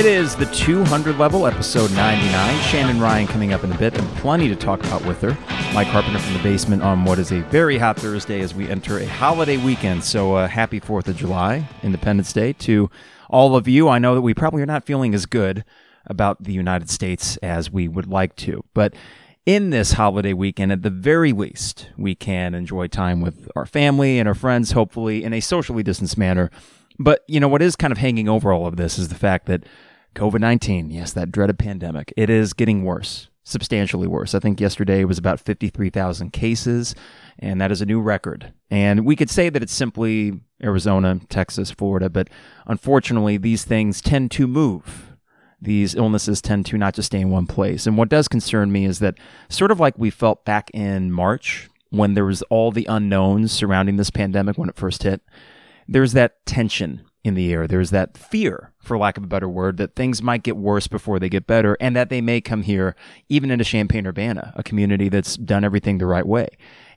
[0.00, 2.62] It is the 200 level, episode 99.
[2.62, 5.36] Shannon Ryan coming up in a bit, and plenty to talk about with her.
[5.74, 8.96] Mike Carpenter from the basement on what is a very hot Thursday as we enter
[8.96, 10.02] a holiday weekend.
[10.02, 12.90] So, uh, happy 4th of July, Independence Day, to
[13.28, 13.90] all of you.
[13.90, 15.66] I know that we probably are not feeling as good
[16.06, 18.94] about the United States as we would like to, but
[19.44, 24.18] in this holiday weekend, at the very least, we can enjoy time with our family
[24.18, 26.50] and our friends, hopefully in a socially distanced manner
[27.00, 29.46] but, you know, what is kind of hanging over all of this is the fact
[29.46, 29.64] that
[30.14, 34.34] COVID 19, yes, that dreaded pandemic, it is getting worse, substantially worse.
[34.34, 36.94] I think yesterday was about 53,000 cases,
[37.38, 38.52] and that is a new record.
[38.70, 42.28] And we could say that it's simply Arizona, Texas, Florida, but
[42.66, 45.10] unfortunately, these things tend to move
[45.62, 47.86] these illnesses tend to not just stay in one place.
[47.86, 51.68] And what does concern me is that sort of like we felt back in March
[51.90, 55.20] when there was all the unknowns surrounding this pandemic when it first hit,
[55.86, 57.66] there's that tension in the air.
[57.66, 61.18] There's that fear, for lack of a better word, that things might get worse before
[61.18, 62.96] they get better and that they may come here,
[63.28, 66.48] even into Champaign Urbana, a community that's done everything the right way.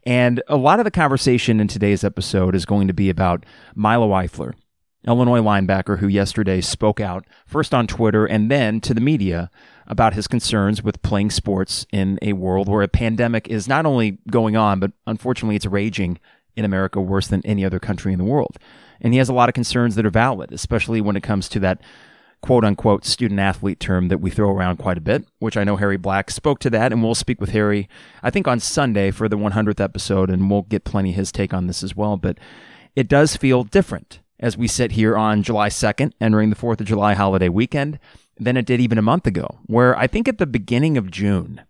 [0.06, 4.10] And a lot of the conversation in today's episode is going to be about Milo
[4.10, 4.54] Eifler,
[5.08, 9.50] Illinois linebacker who yesterday spoke out first on Twitter and then to the media
[9.88, 14.18] about his concerns with playing sports in a world where a pandemic is not only
[14.30, 16.20] going on, but unfortunately it's raging
[16.56, 18.58] in America worse than any other country in the world.
[19.04, 21.60] And he has a lot of concerns that are valid, especially when it comes to
[21.60, 21.82] that
[22.42, 25.76] quote unquote student athlete term that we throw around quite a bit, which I know
[25.76, 26.92] Harry Black spoke to that.
[26.92, 27.90] And we'll speak with Harry,
[28.22, 31.68] I think, on Sunday for the 100th episode, and we'll get plenty his take on
[31.68, 32.18] this as well.
[32.18, 32.38] But
[32.96, 36.88] it does feel different as we sit here on July 2nd, entering the 4th of
[36.88, 38.00] July holiday weekend,
[38.38, 41.62] than it did even a month ago, where I think at the beginning of June,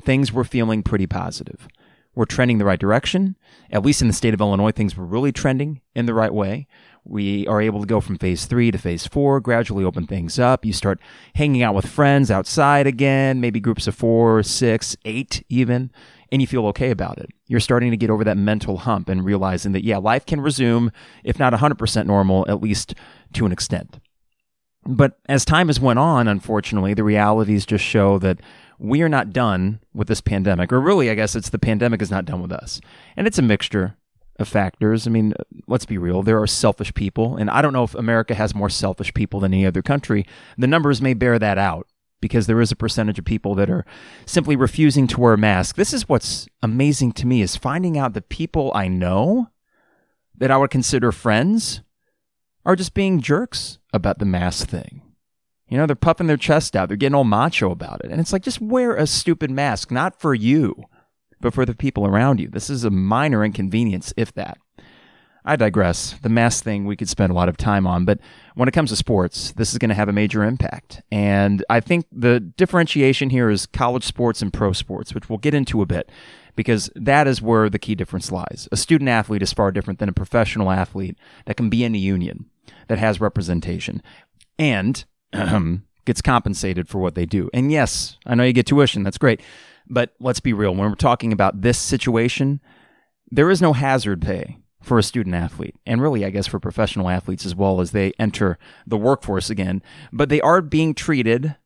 [0.00, 1.68] things were feeling pretty positive
[2.16, 3.36] we're trending the right direction.
[3.70, 6.66] At least in the state of Illinois, things were really trending in the right way.
[7.04, 10.64] We are able to go from phase three to phase four, gradually open things up.
[10.64, 10.98] You start
[11.34, 15.92] hanging out with friends outside again, maybe groups of four, six, eight even,
[16.32, 17.28] and you feel okay about it.
[17.46, 20.90] You're starting to get over that mental hump and realizing that, yeah, life can resume,
[21.22, 22.94] if not 100% normal, at least
[23.34, 24.00] to an extent.
[24.86, 28.40] But as time has went on, unfortunately, the realities just show that
[28.78, 32.10] we are not done with this pandemic, or really, I guess it's the pandemic is
[32.10, 32.80] not done with us.
[33.16, 33.96] And it's a mixture
[34.38, 35.06] of factors.
[35.06, 35.34] I mean,
[35.66, 36.22] let's be real.
[36.22, 39.54] There are selfish people, and I don't know if America has more selfish people than
[39.54, 40.26] any other country.
[40.58, 41.88] The numbers may bear that out
[42.20, 43.84] because there is a percentage of people that are
[44.24, 45.76] simply refusing to wear a mask.
[45.76, 49.48] This is what's amazing to me is finding out that people I know
[50.36, 51.82] that I would consider friends
[52.64, 55.02] are just being jerks about the mask thing.
[55.68, 56.88] You know, they're puffing their chest out.
[56.88, 58.10] They're getting all macho about it.
[58.10, 60.84] And it's like, just wear a stupid mask, not for you,
[61.40, 62.48] but for the people around you.
[62.48, 64.58] This is a minor inconvenience, if that.
[65.44, 66.16] I digress.
[66.22, 68.18] The mask thing we could spend a lot of time on, but
[68.56, 71.02] when it comes to sports, this is going to have a major impact.
[71.12, 75.54] And I think the differentiation here is college sports and pro sports, which we'll get
[75.54, 76.10] into a bit,
[76.56, 78.68] because that is where the key difference lies.
[78.72, 81.98] A student athlete is far different than a professional athlete that can be in a
[81.98, 82.46] union
[82.88, 84.02] that has representation.
[84.58, 87.50] And Um, gets compensated for what they do.
[87.52, 89.40] And yes, I know you get tuition, that's great.
[89.88, 92.60] But let's be real, when we're talking about this situation,
[93.30, 97.08] there is no hazard pay for a student athlete, and really, I guess, for professional
[97.08, 98.56] athletes as well as they enter
[98.86, 99.82] the workforce again.
[100.12, 101.56] But they are being treated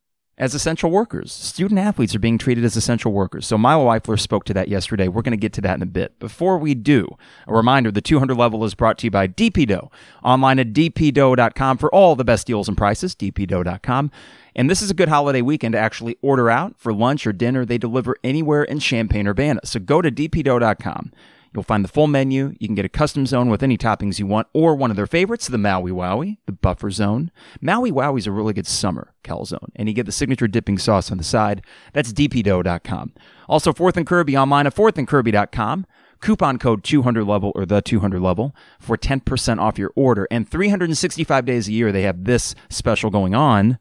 [0.41, 1.31] as essential workers.
[1.31, 3.47] Student athletes are being treated as essential workers.
[3.47, 5.07] So Milo Eifler spoke to that yesterday.
[5.07, 6.19] We're going to get to that in a bit.
[6.19, 7.07] Before we do,
[7.47, 9.91] a reminder the 200 level is brought to you by DP Dough.
[10.25, 14.11] Online at dpdough.com for all the best deals and prices, dpdough.com.
[14.57, 17.67] And this is a good holiday weekend to actually order out for lunch or dinner.
[17.67, 19.61] They deliver anywhere in Champaign Urbana.
[19.65, 21.13] So go to dpdough.com.
[21.53, 22.55] You'll find the full menu.
[22.61, 25.07] You can get a custom zone with any toppings you want, or one of their
[25.07, 27.31] favorites, the Maui Wowie, the buffer zone.
[27.61, 31.11] Maui Wowie is a really good summer calzone, and you get the signature dipping sauce
[31.11, 31.63] on the side.
[31.93, 33.15] That's dpdough.com.
[33.49, 35.87] Also, Fourth and Kirby online at fourthandkirby.com.
[36.21, 40.29] Coupon code 200 level or the 200 level for 10% off your order.
[40.31, 43.79] And 365 days a year, they have this special going on.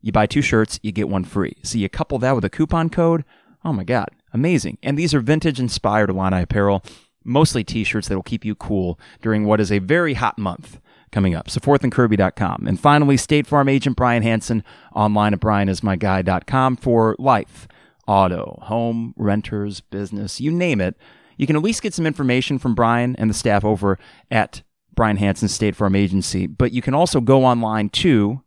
[0.00, 1.58] You buy two shirts, you get one free.
[1.62, 3.24] So you couple that with a coupon code.
[3.64, 4.78] Oh my God, amazing.
[4.82, 6.82] And these are vintage inspired Illini apparel
[7.24, 10.80] mostly t-shirts that will keep you cool during what is a very hot month
[11.10, 11.50] coming up.
[11.50, 12.66] So fourthandkirby.com.
[12.66, 14.64] And finally, State Farm agent Brian Hanson
[14.94, 17.68] online at brianismyguy.com for life,
[18.06, 20.96] auto, home, renters, business, you name it.
[21.36, 23.98] You can at least get some information from Brian and the staff over
[24.30, 24.62] at
[24.94, 28.42] Brian Hanson State Farm Agency, but you can also go online to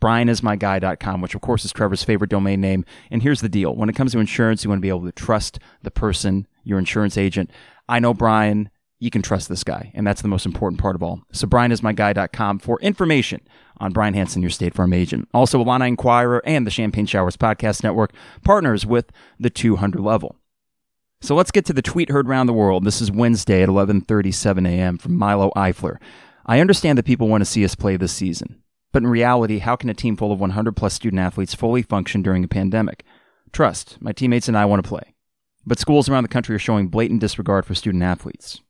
[0.00, 2.84] brianismyguy.com, which of course is Trevor's favorite domain name.
[3.10, 3.74] And here's the deal.
[3.74, 6.78] When it comes to insurance, you want to be able to trust the person, your
[6.78, 7.50] insurance agent.
[7.88, 8.70] I know Brian.
[9.00, 11.20] You can trust this guy, and that's the most important part of all.
[11.30, 13.42] So, brianismyguy.com for information
[13.78, 15.28] on Brian Hanson, your State Farm agent.
[15.34, 18.14] Also, Illini Inquirer and the Champagne Showers Podcast Network
[18.44, 20.36] partners with the 200 level.
[21.24, 22.84] So let's get to the tweet heard around the world.
[22.84, 24.98] This is Wednesday at 11:37 a.m.
[24.98, 25.96] from Milo Eifler.
[26.44, 28.62] I understand that people want to see us play this season,
[28.92, 32.20] but in reality, how can a team full of 100 plus student athletes fully function
[32.20, 33.04] during a pandemic?
[33.52, 35.13] Trust, my teammates and I want to play.
[35.66, 38.60] But schools around the country are showing blatant disregard for student athletes.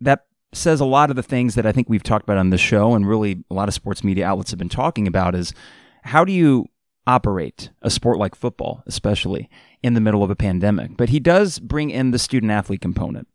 [0.00, 2.58] That says a lot of the things that I think we've talked about on the
[2.58, 5.54] show and really a lot of sports media outlets have been talking about is
[6.02, 6.66] how do you
[7.06, 9.48] operate a sport like football, especially
[9.82, 10.96] in the middle of a pandemic?
[10.96, 13.28] But he does bring in the student athlete component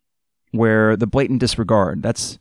[0.51, 2.37] where the blatant disregard, that's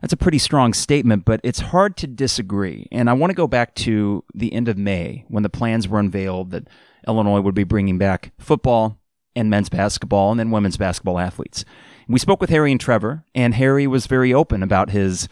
[0.00, 2.88] that's a pretty strong statement, but it's hard to disagree.
[2.90, 6.00] And I want to go back to the end of May when the plans were
[6.00, 6.68] unveiled that
[7.06, 8.98] Illinois would be bringing back football
[9.36, 11.64] and men's basketball and then women's basketball athletes.
[12.08, 15.28] We spoke with Harry and Trevor, and Harry was very open about his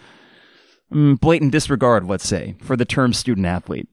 [0.93, 3.89] mm, blatant disregard, let's say, for the term student athlete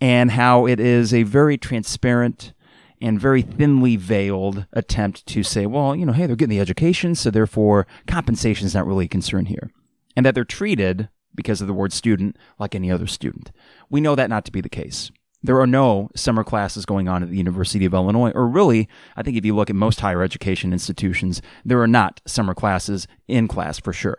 [0.00, 2.52] and how it is a very transparent
[3.00, 7.14] and very thinly veiled attempt to say, well, you know, hey, they're getting the education,
[7.14, 9.70] so therefore compensation is not really a concern here.
[10.18, 13.52] And that they're treated, because of the word student, like any other student.
[13.88, 15.12] We know that not to be the case.
[15.44, 19.22] There are no summer classes going on at the University of Illinois, or really, I
[19.22, 23.46] think if you look at most higher education institutions, there are not summer classes in
[23.46, 24.18] class for sure.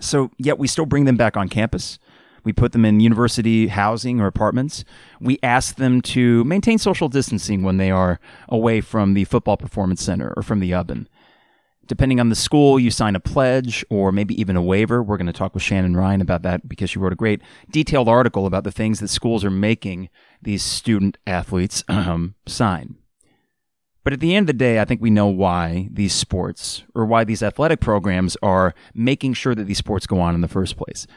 [0.00, 1.98] So, yet we still bring them back on campus.
[2.42, 4.82] We put them in university housing or apartments.
[5.20, 8.18] We ask them to maintain social distancing when they are
[8.48, 11.06] away from the football performance center or from the oven.
[11.86, 15.02] Depending on the school, you sign a pledge or maybe even a waiver.
[15.02, 18.08] We're going to talk with Shannon Ryan about that because she wrote a great detailed
[18.08, 20.08] article about the things that schools are making
[20.42, 22.96] these student athletes um, sign.
[24.06, 27.04] But at the end of the day, I think we know why these sports or
[27.04, 30.76] why these athletic programs are making sure that these sports go on in the first
[30.76, 31.08] place.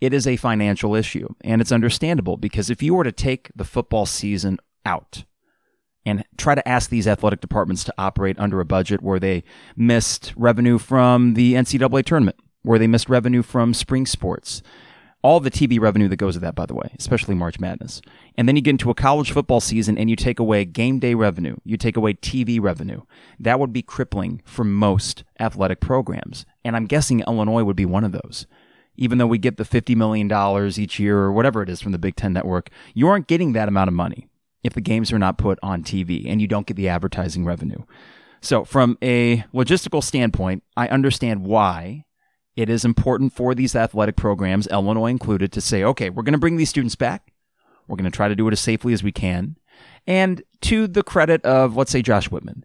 [0.00, 3.64] It is a financial issue, and it's understandable because if you were to take the
[3.64, 5.24] football season out,
[6.08, 9.44] and try to ask these athletic departments to operate under a budget where they
[9.76, 14.62] missed revenue from the NCAA tournament, where they missed revenue from spring sports,
[15.22, 18.00] all the TV revenue that goes with that, by the way, especially March Madness.
[18.36, 21.14] And then you get into a college football season and you take away game day
[21.14, 23.02] revenue, you take away TV revenue.
[23.38, 26.46] That would be crippling for most athletic programs.
[26.64, 28.46] And I'm guessing Illinois would be one of those.
[28.96, 30.30] Even though we get the $50 million
[30.76, 33.68] each year or whatever it is from the Big Ten network, you aren't getting that
[33.68, 34.26] amount of money
[34.62, 37.82] if the games are not put on TV and you don't get the advertising revenue.
[38.40, 42.04] So, from a logistical standpoint, I understand why
[42.56, 46.38] it is important for these athletic programs, Illinois included, to say, okay, we're going to
[46.38, 47.32] bring these students back.
[47.86, 49.56] We're going to try to do it as safely as we can.
[50.06, 52.64] And to the credit of, let's say, Josh Whitman,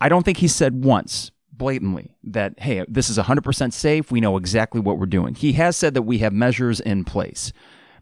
[0.00, 4.10] I don't think he said once blatantly that, hey, this is 100% safe.
[4.10, 5.34] We know exactly what we're doing.
[5.34, 7.52] He has said that we have measures in place.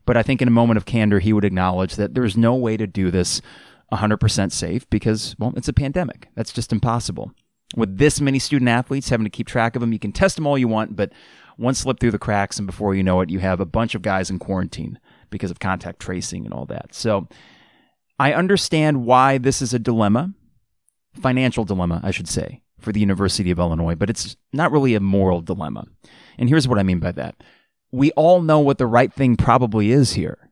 [0.07, 2.77] But I think in a moment of candor, he would acknowledge that there's no way
[2.77, 3.41] to do this
[3.93, 6.29] 100% safe because, well, it's a pandemic.
[6.35, 7.33] That's just impossible.
[7.77, 10.47] With this many student athletes, having to keep track of them, you can test them
[10.47, 11.13] all you want, but
[11.57, 14.03] one slip through the cracks, and before you know it, you have a bunch of
[14.03, 14.99] guys in quarantine
[15.31, 16.95] because of contact tracing and all that.
[16.95, 17.29] So
[18.19, 20.33] I understand why this is a dilemma,
[21.15, 25.01] financial dilemma, I should say, for the University of Illinois, but it's not really a
[25.01, 25.87] moral dilemma.
[26.39, 27.43] And here's what I mean by that
[27.95, 30.51] we all know what the right thing probably is here.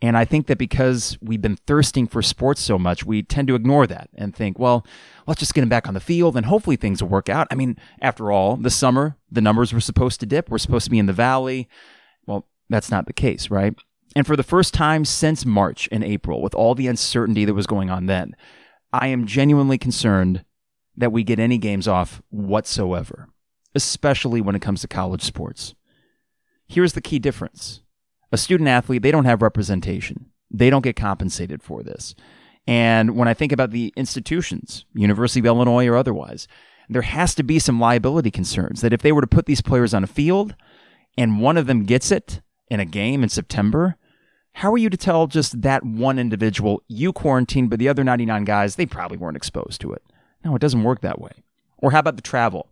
[0.00, 3.56] And I think that because we've been thirsting for sports so much, we tend to
[3.56, 4.86] ignore that and think, well,
[5.26, 7.48] let's just get him back on the field and hopefully things will work out.
[7.50, 10.48] I mean, after all, this summer, the numbers were supposed to dip.
[10.48, 11.68] We're supposed to be in the valley.
[12.26, 13.74] Well, that's not the case, right?
[14.14, 17.66] And for the first time since March and April, with all the uncertainty that was
[17.66, 18.36] going on then,
[18.92, 20.44] I am genuinely concerned
[20.96, 23.30] that we get any games off whatsoever,
[23.74, 25.74] especially when it comes to college sports.
[26.68, 27.80] Here's the key difference
[28.30, 32.14] a student athlete, they don't have representation, they don't get compensated for this.
[32.66, 36.46] And when I think about the institutions, University of Illinois or otherwise,
[36.90, 39.94] there has to be some liability concerns that if they were to put these players
[39.94, 40.54] on a field
[41.16, 43.96] and one of them gets it in a game in September,
[44.52, 48.44] how are you to tell just that one individual you quarantined, but the other 99
[48.44, 50.02] guys, they probably weren't exposed to it?
[50.44, 51.42] No, it doesn't work that way.
[51.78, 52.68] Or how about the travel?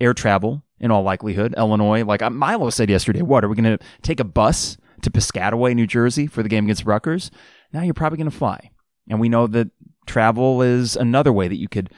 [0.00, 1.54] Air travel, in all likelihood.
[1.56, 5.10] Illinois, like uh, Milo said yesterday, what are we going to take a bus to
[5.10, 7.30] Piscataway, New Jersey for the game against Rutgers?
[7.72, 8.70] Now you're probably going to fly.
[9.08, 9.70] And we know that
[10.06, 11.90] travel is another way that you could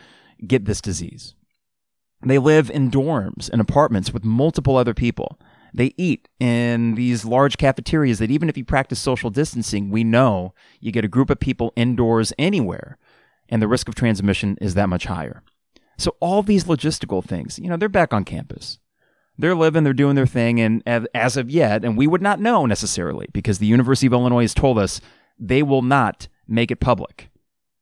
[0.47, 1.35] get this disease.
[2.23, 5.39] They live in dorms and apartments with multiple other people.
[5.73, 10.53] They eat in these large cafeterias that even if you practice social distancing, we know
[10.81, 12.99] you get a group of people indoors anywhere,
[13.49, 15.43] and the risk of transmission is that much higher.
[16.01, 18.79] So all these logistical things, you know, they're back on campus.
[19.37, 20.83] They're living, they're doing their thing, and
[21.15, 24.55] as of yet, and we would not know necessarily because the University of Illinois has
[24.55, 25.01] told us
[25.39, 27.29] they will not make it public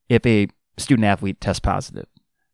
[0.08, 2.06] if a student athlete tests positive.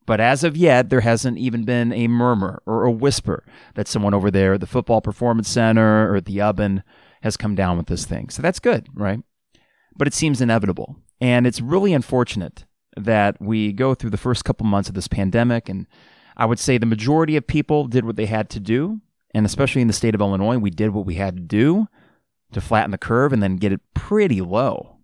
[0.06, 3.44] But as of yet, there hasn't even been a murmur or a whisper
[3.74, 6.82] that someone over there at the Football Performance Center or at the Oven
[7.22, 8.28] has come down with this thing.
[8.28, 9.20] So that's good, right?
[9.96, 10.96] But it seems inevitable.
[11.22, 12.66] And it's really unfortunate
[12.96, 15.68] that we go through the first couple months of this pandemic.
[15.68, 15.86] And
[16.36, 19.00] I would say the majority of people did what they had to do.
[19.34, 21.88] And especially in the state of Illinois, we did what we had to do
[22.52, 24.96] to flatten the curve and then get it pretty low,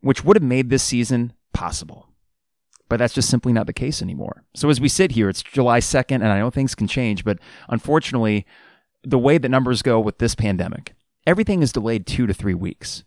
[0.00, 2.08] which would have made this season possible.
[2.88, 4.44] But that's just simply not the case anymore.
[4.54, 7.38] So as we sit here, it's July 2nd, and I know things can change, but
[7.68, 8.46] unfortunately,
[9.04, 10.94] the way that numbers go with this pandemic,
[11.26, 13.04] everything is delayed two to three weeks.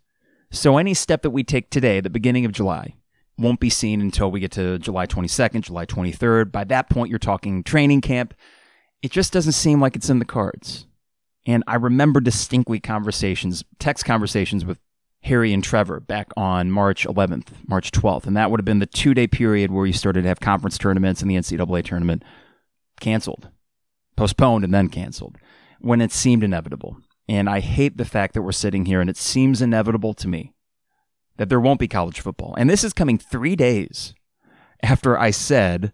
[0.52, 2.96] So any step that we take today, the beginning of July,
[3.42, 6.52] won't be seen until we get to July 22nd, July 23rd.
[6.52, 8.34] By that point, you're talking training camp.
[9.02, 10.86] It just doesn't seem like it's in the cards.
[11.46, 14.80] And I remember distinctly conversations, text conversations with
[15.24, 18.26] Harry and Trevor back on March 11th, March 12th.
[18.26, 20.78] And that would have been the two day period where you started to have conference
[20.78, 22.24] tournaments and the NCAA tournament
[23.00, 23.50] canceled,
[24.16, 25.38] postponed, and then canceled
[25.80, 26.98] when it seemed inevitable.
[27.28, 30.54] And I hate the fact that we're sitting here and it seems inevitable to me
[31.42, 32.54] that there won't be college football.
[32.56, 34.14] And this is coming three days
[34.84, 35.92] after I said,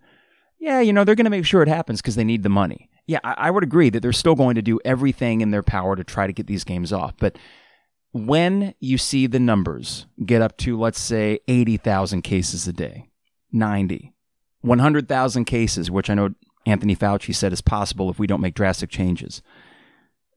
[0.60, 2.90] yeah, you know, they're going to make sure it happens because they need the money.
[3.06, 5.96] Yeah, I, I would agree that they're still going to do everything in their power
[5.96, 7.14] to try to get these games off.
[7.18, 7.38] But
[8.12, 13.08] when you see the numbers get up to, let's say, 80,000 cases a day,
[13.54, 14.14] 90,
[14.60, 16.32] 100,000 cases, which I know
[16.66, 19.42] Anthony Fauci said is possible if we don't make drastic changes,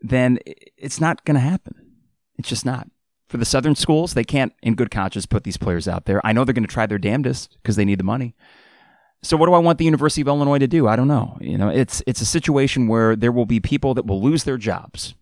[0.03, 0.39] then
[0.77, 1.75] it's not going to happen.
[2.39, 2.87] It's just not.
[3.31, 6.21] For the Southern schools, they can't, in good conscience, put these players out there.
[6.27, 8.35] I know they're going to try their damnedest because they need the money.
[9.23, 10.89] So what do I want the University of Illinois to do?
[10.89, 11.39] I don't know.
[11.41, 14.57] You know, it's it's a situation where there will be people that will lose their
[14.57, 15.15] jobs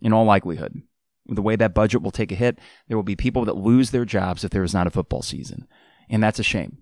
[0.00, 0.82] in all likelihood
[1.28, 4.04] the way that budget will take a hit, there will be people that lose their
[4.04, 5.66] jobs if there is not a football season.
[6.08, 6.78] And that's a shame.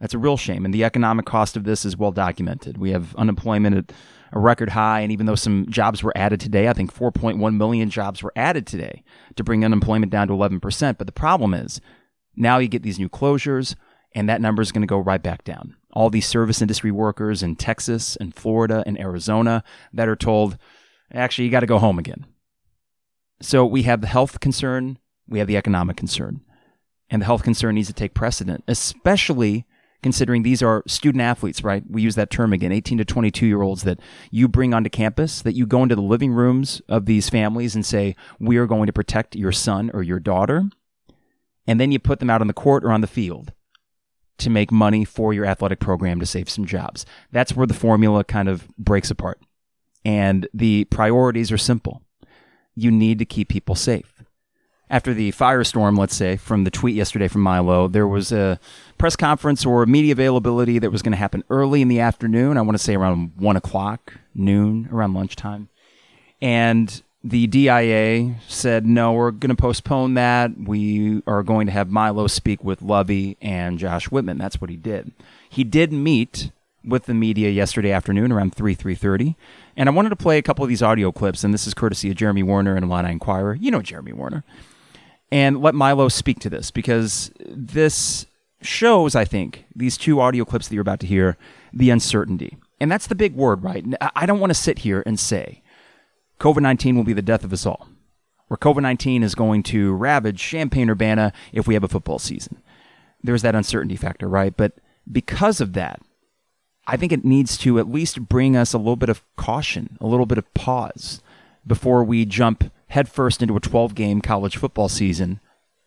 [0.00, 0.64] That's a real shame.
[0.64, 2.78] And the economic cost of this is well documented.
[2.78, 3.92] We have unemployment at
[4.32, 5.00] a record high.
[5.00, 8.66] And even though some jobs were added today, I think 4.1 million jobs were added
[8.66, 9.02] today
[9.36, 10.98] to bring unemployment down to 11%.
[10.98, 11.80] But the problem is
[12.36, 13.74] now you get these new closures,
[14.14, 15.76] and that number is going to go right back down.
[15.92, 20.56] All these service industry workers in Texas and Florida and Arizona that are told,
[21.12, 22.26] actually, you got to go home again.
[23.40, 26.40] So we have the health concern, we have the economic concern.
[27.10, 29.66] And the health concern needs to take precedent, especially
[30.02, 31.82] considering these are student athletes, right?
[31.88, 34.00] We use that term again 18 to 22 year olds that
[34.30, 37.84] you bring onto campus, that you go into the living rooms of these families and
[37.84, 40.68] say, We are going to protect your son or your daughter.
[41.66, 43.52] And then you put them out on the court or on the field
[44.38, 47.04] to make money for your athletic program to save some jobs.
[47.32, 49.40] That's where the formula kind of breaks apart.
[50.04, 52.02] And the priorities are simple
[52.74, 54.17] you need to keep people safe.
[54.90, 58.58] After the firestorm, let's say, from the tweet yesterday from Milo, there was a
[58.96, 62.56] press conference or media availability that was going to happen early in the afternoon.
[62.56, 65.68] I want to say around one o'clock, noon, around lunchtime.
[66.40, 70.52] And the DIA said, no, we're going to postpone that.
[70.56, 74.38] We are going to have Milo speak with Lovie and Josh Whitman.
[74.38, 75.12] That's what he did.
[75.50, 76.50] He did meet
[76.84, 79.34] with the media yesterday afternoon around 3 3.30
[79.76, 82.08] and i wanted to play a couple of these audio clips and this is courtesy
[82.08, 84.44] of jeremy werner and illini inquirer you know jeremy werner
[85.30, 88.26] and let milo speak to this because this
[88.60, 91.36] shows i think these two audio clips that you're about to hear
[91.72, 92.56] the uncertainty.
[92.80, 93.84] And that's the big word right?
[94.14, 95.62] I don't want to sit here and say
[96.40, 97.88] covid-19 will be the death of us all
[98.50, 102.62] or covid-19 is going to ravage champaign-urbana if we have a football season.
[103.22, 104.56] There's that uncertainty factor right?
[104.56, 104.74] But
[105.10, 106.00] because of that
[106.86, 110.06] I think it needs to at least bring us a little bit of caution, a
[110.06, 111.20] little bit of pause
[111.68, 115.40] before we jump headfirst into a 12 game college football season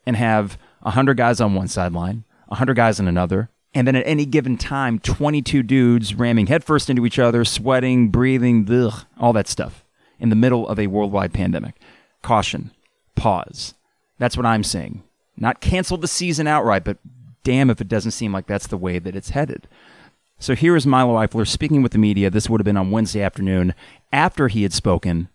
[0.05, 4.25] and have 100 guys on one sideline, 100 guys on another, and then at any
[4.25, 9.83] given time, 22 dudes ramming headfirst into each other, sweating, breathing, ugh, all that stuff
[10.19, 11.75] in the middle of a worldwide pandemic.
[12.21, 12.71] Caution,
[13.15, 13.73] pause.
[14.19, 15.03] That's what I'm saying.
[15.37, 16.97] Not cancel the season outright, but
[17.43, 19.67] damn if it doesn't seem like that's the way that it's headed.
[20.37, 22.29] So here is Milo Eifler speaking with the media.
[22.29, 23.73] This would have been on Wednesday afternoon
[24.11, 25.29] after he had spoken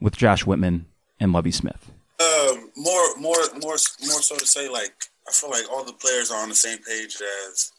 [0.00, 0.86] with Josh Whitman
[1.20, 1.90] and Lovie Smith.
[2.20, 4.94] Um, more, more, more, more so to say, like
[5.28, 7.16] I feel like all the players are on the same page
[7.48, 7.72] as,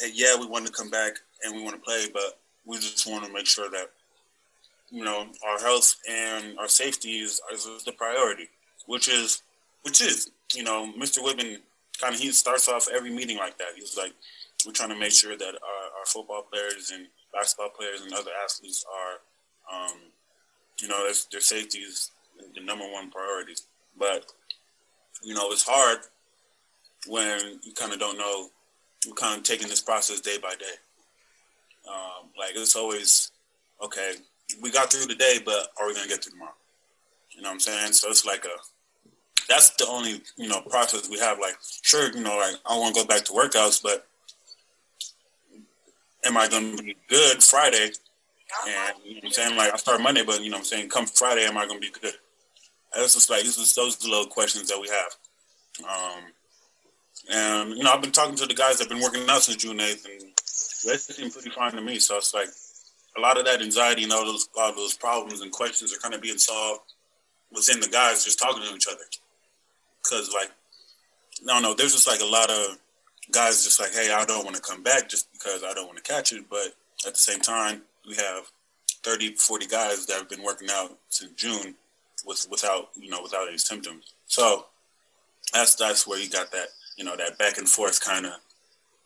[0.00, 1.12] hey, yeah, we want to come back
[1.44, 3.90] and we want to play, but we just want to make sure that
[4.90, 8.48] you know our health and our safety is, is the priority,
[8.86, 9.42] which is,
[9.82, 11.22] which is, you know, Mr.
[11.24, 11.58] Whitman
[12.00, 13.68] kind of he starts off every meeting like that.
[13.76, 14.12] He's like,
[14.66, 18.30] we're trying to make sure that our, our football players and basketball players and other
[18.44, 19.18] athletes are
[19.72, 20.11] Um,
[20.80, 22.10] you know, their safety is
[22.54, 23.54] the number one priority.
[23.98, 24.32] But
[25.22, 25.98] you know, it's hard
[27.06, 28.48] when you kind of don't know.
[29.06, 30.76] We're kind of taking this process day by day.
[31.88, 33.32] Um, like it's always
[33.82, 34.14] okay.
[34.60, 36.54] We got through the day, but are we gonna get through tomorrow?
[37.30, 37.92] You know what I'm saying?
[37.92, 41.38] So it's like a that's the only you know process we have.
[41.38, 44.06] Like, sure, you know, like I want to go back to workouts, but
[46.24, 47.90] am I going to be good Friday?
[48.66, 50.64] And you know what I'm saying, like I start Monday, but you know what I'm
[50.66, 52.14] saying, come Friday, am I going to be good?
[52.96, 55.16] It's just like this is those little questions that we have.
[55.88, 56.22] Um,
[57.30, 59.78] and you know, I've been talking to the guys that've been working out since June
[59.78, 60.20] 8th, and
[60.84, 61.98] they seem pretty fine to me.
[61.98, 62.48] So it's like
[63.16, 66.14] a lot of that anxiety and all those all those problems and questions are kind
[66.14, 66.80] of being solved
[67.52, 69.04] within the guys just talking to each other.
[70.02, 70.50] Because like,
[71.42, 72.78] no, no, there's just like a lot of
[73.30, 76.02] guys just like, hey, I don't want to come back just because I don't want
[76.02, 76.44] to catch it.
[76.50, 76.74] But
[77.06, 78.50] at the same time, we have
[79.02, 81.74] 30, 40 guys that have been working out since June
[82.26, 84.14] with without you know without any symptoms.
[84.26, 84.66] So
[85.52, 88.32] that's that's where you got that you know that back and forth kind of.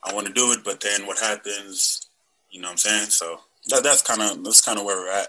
[0.05, 2.09] I want to do it, but then what happens?
[2.51, 3.11] You know what I'm saying?
[3.11, 5.29] So that, that's kind of that's kind of where we're at.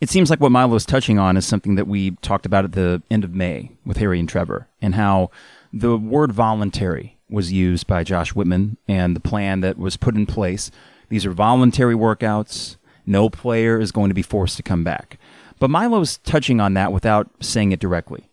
[0.00, 3.02] It seems like what Milo's touching on is something that we talked about at the
[3.10, 5.30] end of May with Harry and Trevor, and how
[5.72, 10.26] the word voluntary was used by Josh Whitman and the plan that was put in
[10.26, 10.70] place.
[11.08, 12.76] These are voluntary workouts.
[13.06, 15.18] No player is going to be forced to come back.
[15.58, 18.28] But Milo's touching on that without saying it directly.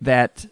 [0.00, 0.46] That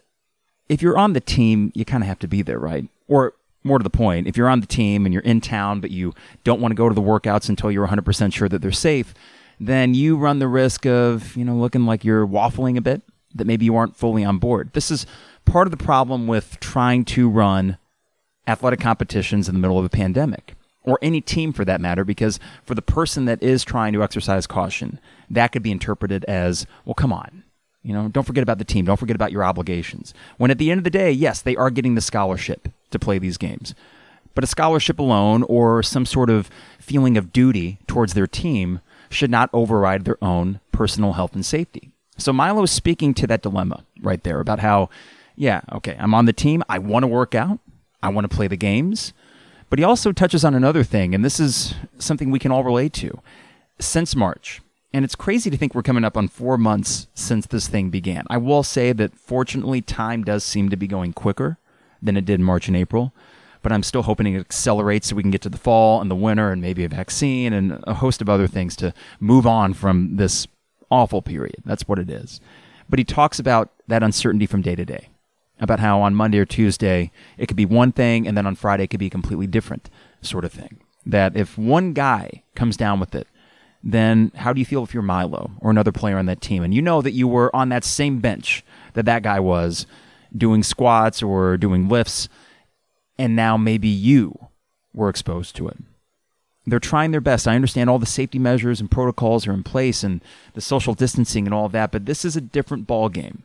[0.67, 2.87] if you're on the team, you kind of have to be there, right?
[3.07, 3.33] Or
[3.63, 6.13] more to the point, if you're on the team and you're in town, but you
[6.43, 9.13] don't want to go to the workouts until you're 100% sure that they're safe,
[9.59, 13.01] then you run the risk of, you know, looking like you're waffling a bit,
[13.35, 14.71] that maybe you aren't fully on board.
[14.73, 15.05] This is
[15.45, 17.77] part of the problem with trying to run
[18.47, 20.55] athletic competitions in the middle of a pandemic
[20.89, 24.47] or any team for that matter, because for the person that is trying to exercise
[24.47, 24.99] caution,
[25.29, 27.43] that could be interpreted as, well, come on.
[27.81, 28.85] You know, don't forget about the team.
[28.85, 30.13] Don't forget about your obligations.
[30.37, 33.19] When at the end of the day, yes, they are getting the scholarship to play
[33.19, 33.73] these games.
[34.35, 36.49] But a scholarship alone or some sort of
[36.79, 41.91] feeling of duty towards their team should not override their own personal health and safety.
[42.17, 44.89] So Milo is speaking to that dilemma right there about how,
[45.35, 46.63] yeah, okay, I'm on the team.
[46.67, 47.59] I want to work out.
[48.03, 49.13] I want to play the games.
[49.69, 52.93] But he also touches on another thing, and this is something we can all relate
[52.93, 53.21] to.
[53.79, 54.61] Since March,
[54.93, 58.25] and it's crazy to think we're coming up on four months since this thing began.
[58.29, 61.57] I will say that fortunately, time does seem to be going quicker
[62.01, 63.13] than it did March and April
[63.61, 66.15] but I'm still hoping it accelerates so we can get to the fall and the
[66.15, 70.15] winter and maybe a vaccine and a host of other things to move on from
[70.15, 70.47] this
[70.89, 71.57] awful period.
[71.65, 72.39] That's what it is.
[72.89, 75.09] But he talks about that uncertainty from day to day,
[75.59, 78.83] about how on Monday or Tuesday it could be one thing and then on Friday
[78.83, 79.89] it could be a completely different
[80.21, 80.79] sort of thing.
[81.05, 83.27] That if one guy comes down with it,
[83.83, 86.73] then how do you feel if you're Milo or another player on that team and
[86.73, 89.85] you know that you were on that same bench that that guy was
[90.35, 92.27] doing squats or doing lifts
[93.17, 94.37] and now maybe you
[94.93, 95.77] were exposed to it.
[96.65, 97.47] They're trying their best.
[97.47, 100.21] I understand all the safety measures and protocols are in place and
[100.53, 103.43] the social distancing and all of that, but this is a different ball game.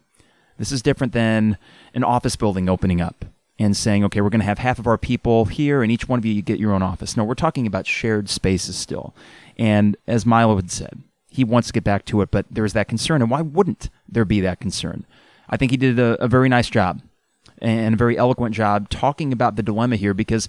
[0.58, 1.58] This is different than
[1.94, 3.24] an office building opening up
[3.58, 6.18] and saying, okay, we're going to have half of our people here and each one
[6.18, 7.16] of you, get your own office.
[7.16, 9.14] No, we're talking about shared spaces still.
[9.56, 12.88] And as Milo had said, he wants to get back to it, but there's that
[12.88, 13.22] concern.
[13.22, 15.04] And why wouldn't there be that concern?
[15.48, 17.02] I think he did a, a very nice job
[17.58, 20.48] and a very eloquent job talking about the dilemma here because,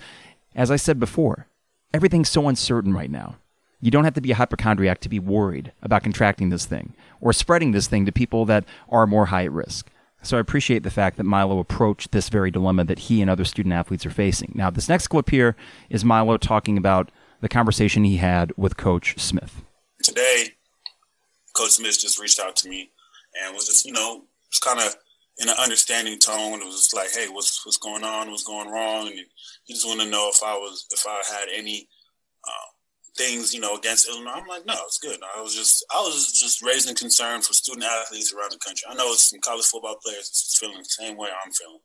[0.56, 1.48] as I said before,
[1.94, 3.38] everything's so uncertain right now.
[3.82, 7.34] You don't have to be a hypochondriac to be worried about contracting this thing or
[7.34, 9.90] spreading this thing to people that are more high at risk.
[10.26, 13.46] So I appreciate the fact that Milo approached this very dilemma that he and other
[13.46, 14.52] student athletes are facing.
[14.56, 15.56] Now, this next clip here
[15.90, 17.12] is Milo talking about
[17.42, 19.62] the conversation he had with Coach Smith.
[20.02, 20.56] Today,
[21.54, 22.92] Coach Smith just reached out to me
[23.42, 24.96] and was just, you know, just kind of
[25.38, 26.62] in an understanding tone.
[26.62, 28.32] It was just like, hey, what's what's going on?
[28.32, 29.08] What's going wrong?
[29.08, 29.20] And
[29.66, 31.88] he just wanted to know if I was if I had any
[32.44, 32.72] uh,
[33.18, 34.34] things, you know, against Illinois.
[34.36, 35.20] I'm like, no, it's good.
[35.36, 38.86] I was just I was just raising concern for student athletes around the country.
[38.90, 41.80] I know some college football players is feeling the same way I'm feeling,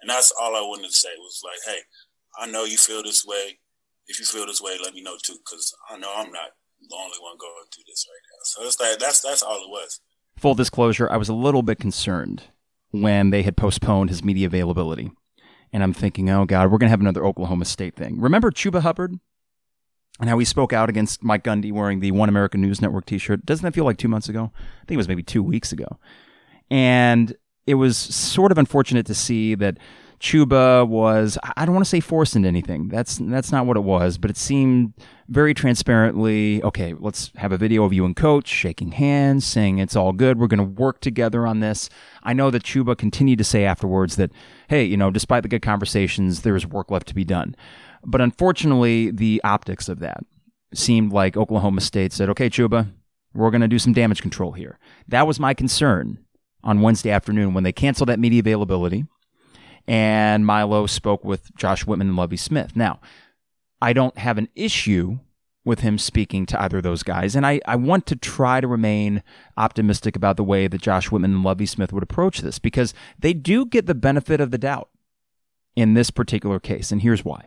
[0.00, 1.80] and that's all I wanted to say was like, hey,
[2.38, 3.58] I know you feel this way.
[4.06, 6.96] If you feel this way, let me know too, because I know I'm not the
[6.96, 8.42] only one going through this right now.
[8.44, 10.00] So it's like that's that's all it was.
[10.38, 12.44] Full disclosure, I was a little bit concerned
[12.90, 15.10] when they had postponed his media availability.
[15.72, 18.20] And I'm thinking, oh God, we're to have another Oklahoma State thing.
[18.20, 19.18] Remember Chuba Hubbard?
[20.20, 23.18] And how he spoke out against Mike Gundy wearing the One American News Network t
[23.18, 23.44] shirt.
[23.44, 24.52] Doesn't that feel like two months ago?
[24.54, 25.98] I think it was maybe two weeks ago.
[26.70, 29.78] And it was sort of unfortunate to see that
[30.20, 32.88] Chuba was I don't want to say forced into anything.
[32.88, 34.94] That's that's not what it was, but it seemed
[35.28, 39.96] very transparently, okay, let's have a video of you and coach shaking hands, saying it's
[39.96, 40.38] all good.
[40.38, 41.90] We're going to work together on this.
[42.22, 44.30] I know that Chuba continued to say afterwards that,
[44.68, 47.54] hey, you know, despite the good conversations, there's work left to be done.
[48.04, 50.24] But unfortunately, the optics of that
[50.74, 52.92] seemed like Oklahoma State said, okay, Chuba,
[53.32, 54.78] we're going to do some damage control here.
[55.08, 56.18] That was my concern
[56.62, 59.04] on Wednesday afternoon when they canceled that media availability
[59.86, 62.74] and Milo spoke with Josh Whitman and Lovie Smith.
[62.74, 63.00] Now,
[63.80, 65.18] I don't have an issue
[65.64, 68.68] with him speaking to either of those guys, and I, I want to try to
[68.68, 69.22] remain
[69.56, 73.32] optimistic about the way that Josh Whitman and Lovie Smith would approach this because they
[73.32, 74.90] do get the benefit of the doubt
[75.74, 77.46] in this particular case, and here's why.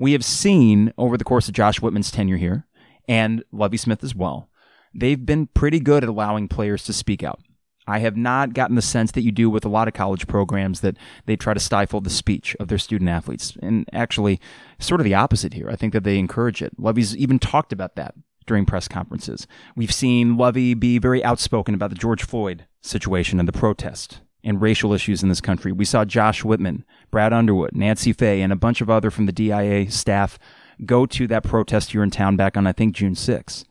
[0.00, 2.66] We have seen over the course of Josh Whitman's tenure here,
[3.06, 4.48] and Lovie Smith as well,
[4.94, 7.42] they've been pretty good at allowing players to speak out.
[7.86, 10.80] I have not gotten the sense that you do with a lot of college programs
[10.80, 13.58] that they try to stifle the speech of their student athletes.
[13.60, 14.40] And actually,
[14.78, 15.68] sort of the opposite here.
[15.68, 16.72] I think that they encourage it.
[16.78, 18.14] Lovie's even talked about that
[18.46, 19.46] during press conferences.
[19.76, 24.60] We've seen Lovie be very outspoken about the George Floyd situation and the protest and
[24.60, 25.72] racial issues in this country.
[25.72, 29.32] We saw Josh Whitman, Brad Underwood, Nancy Fahey, and a bunch of other from the
[29.32, 30.38] DIA staff
[30.86, 33.64] go to that protest here in town back on, I think, June 6th.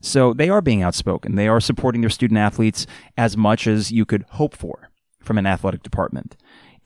[0.00, 1.34] So they are being outspoken.
[1.34, 5.46] They are supporting their student athletes as much as you could hope for from an
[5.46, 6.36] athletic department.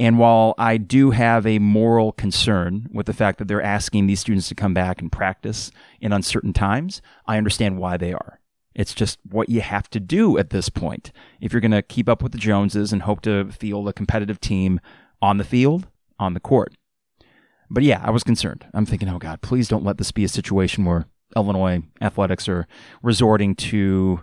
[0.00, 4.20] And while I do have a moral concern with the fact that they're asking these
[4.20, 8.39] students to come back and practice in uncertain times, I understand why they are.
[8.74, 11.12] It's just what you have to do at this point.
[11.40, 14.40] If you're going to keep up with the Joneses and hope to field a competitive
[14.40, 14.80] team
[15.20, 16.74] on the field, on the court.
[17.68, 18.66] But yeah, I was concerned.
[18.74, 21.06] I'm thinking, oh God, please don't let this be a situation where
[21.36, 22.66] Illinois athletics are
[23.02, 24.20] resorting to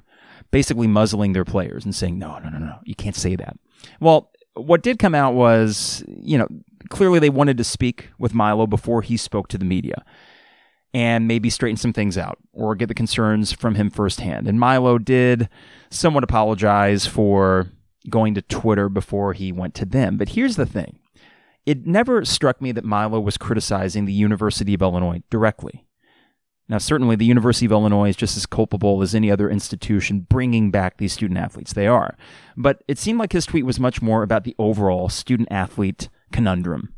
[0.51, 3.57] basically muzzling their players and saying, no, no, no, no, you can't say that.
[3.99, 6.47] Well, what did come out was, you know,
[6.89, 10.03] clearly they wanted to speak with Milo before he spoke to the media
[10.93, 14.47] and maybe straighten some things out or get the concerns from him firsthand.
[14.47, 15.49] And Milo did
[15.89, 17.67] somewhat apologize for
[18.09, 20.17] going to Twitter before he went to them.
[20.17, 20.99] But here's the thing
[21.65, 25.85] it never struck me that Milo was criticizing the University of Illinois directly.
[26.69, 30.69] Now, certainly the University of Illinois is just as culpable as any other institution bringing
[30.69, 31.73] back these student athletes.
[31.73, 32.17] They are.
[32.57, 36.93] But it seemed like his tweet was much more about the overall student athlete conundrum.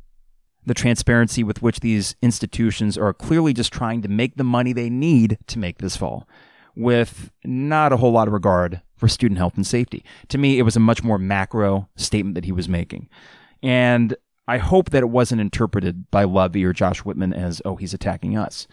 [0.70, 4.88] The transparency with which these institutions are clearly just trying to make the money they
[4.88, 6.30] need to make this fall,
[6.76, 10.06] with not a whole lot of regard for student health and safety.
[10.28, 13.10] To me, it was a much more macro statement that he was making.
[13.64, 14.16] And
[14.48, 18.38] I hope that it wasn't interpreted by Lovie or Josh Whitman as, oh, he's attacking
[18.38, 18.68] us.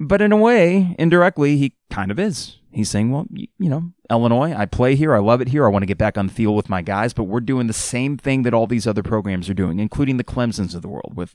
[0.00, 2.58] But in a way, indirectly, he kind of is.
[2.72, 5.14] He's saying, well, you, you, know, Illinois, I play here.
[5.14, 5.64] I love it here.
[5.64, 7.72] I want to get back on the field with my guys, but we're doing the
[7.72, 11.12] same thing that all these other programs are doing, including the Clemsons of the world,
[11.14, 11.34] with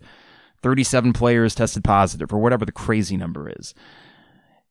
[0.61, 3.73] 37 players tested positive or whatever the crazy number is.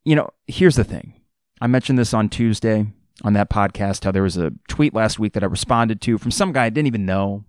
[0.05, 1.14] You know, here's the thing.
[1.61, 2.87] I mentioned this on Tuesday
[3.24, 6.31] on that podcast how there was a tweet last week that I responded to from
[6.31, 7.44] some guy I didn't even know,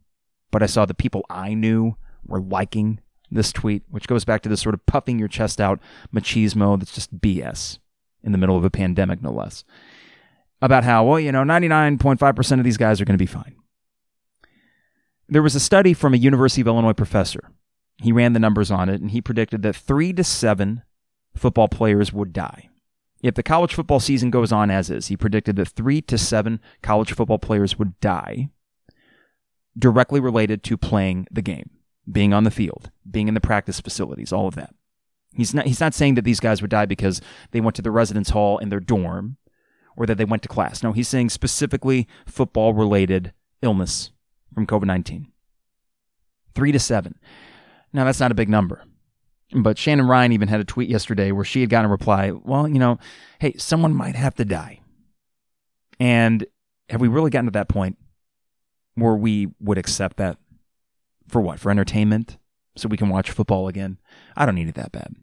[0.51, 4.49] but I saw the people I knew were liking this tweet, which goes back to
[4.49, 5.79] this sort of puffing your chest out
[6.13, 7.79] machismo that's just BS
[8.23, 9.63] in the middle of a pandemic, no less.
[10.61, 13.55] About how, well, you know, 99.5% of these guys are going to be fine.
[15.27, 17.51] There was a study from a University of Illinois professor.
[18.01, 20.83] He ran the numbers on it and he predicted that three to seven
[21.35, 22.69] football players would die.
[23.21, 26.61] If the college football season goes on as is, he predicted that three to seven
[26.81, 28.49] college football players would die
[29.77, 31.69] directly related to playing the game
[32.11, 34.73] being on the field, being in the practice facilities, all of that.
[35.33, 37.91] He's not he's not saying that these guys would die because they went to the
[37.91, 39.37] residence hall in their dorm
[39.95, 40.81] or that they went to class.
[40.81, 44.11] No, he's saying specifically football related illness
[44.53, 45.31] from COVID 19.
[46.55, 47.19] Three to seven.
[47.93, 48.83] Now, that's not a big number.
[49.51, 52.67] But Shannon Ryan even had a tweet yesterday where she had gotten a reply well,
[52.67, 52.99] you know,
[53.39, 54.81] hey, someone might have to die.
[55.99, 56.45] And
[56.89, 57.97] have we really gotten to that point
[58.95, 60.37] where we would accept that?
[61.29, 61.59] For what?
[61.59, 62.37] For entertainment?
[62.75, 63.97] So we can watch football again?
[64.35, 65.15] I don't need it that bad.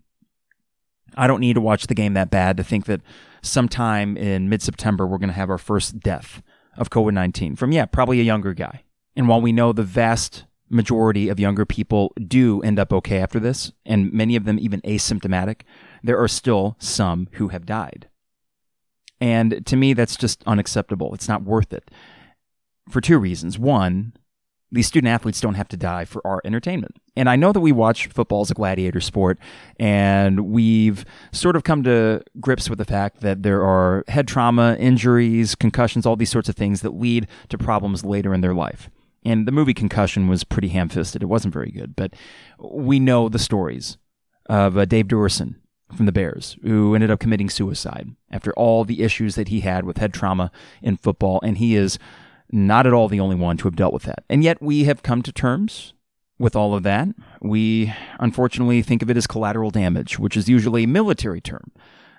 [1.17, 3.01] I don't need to watch the game that bad to think that
[3.43, 6.43] sometime in mid September we're going to have our first death
[6.77, 8.85] of COVID 19 from, yeah, probably a younger guy.
[9.15, 13.41] And while we know the vast majority of younger people do end up okay after
[13.41, 15.63] this, and many of them even asymptomatic,
[16.03, 18.09] there are still some who have died.
[19.21, 21.15] And to me, that's just unacceptable.
[21.15, 21.91] It's not worth it
[22.91, 23.59] for two reasons.
[23.59, 24.13] One,
[24.73, 26.97] these student athletes don't have to die for our entertainment.
[27.17, 29.39] And I know that we watch football as a gladiator sport,
[29.79, 34.77] and we've sort of come to grips with the fact that there are head trauma,
[34.79, 38.91] injuries, concussions, all these sorts of things that lead to problems later in their life.
[39.25, 41.23] And the movie Concussion was pretty ham fisted.
[41.23, 42.15] It wasn't very good, but
[42.61, 43.99] we know the stories
[44.49, 45.57] of uh, Dave Duerson
[45.97, 49.85] from the Bears, who ended up committing suicide after all the issues that he had
[49.85, 50.51] with head trauma
[50.83, 51.41] in football.
[51.43, 51.99] And he is
[52.51, 54.25] not at all the only one to have dealt with that.
[54.29, 55.95] And yet we have come to terms
[56.39, 57.09] with all of that.
[57.41, 61.73] We unfortunately think of it as collateral damage, which is usually a military term.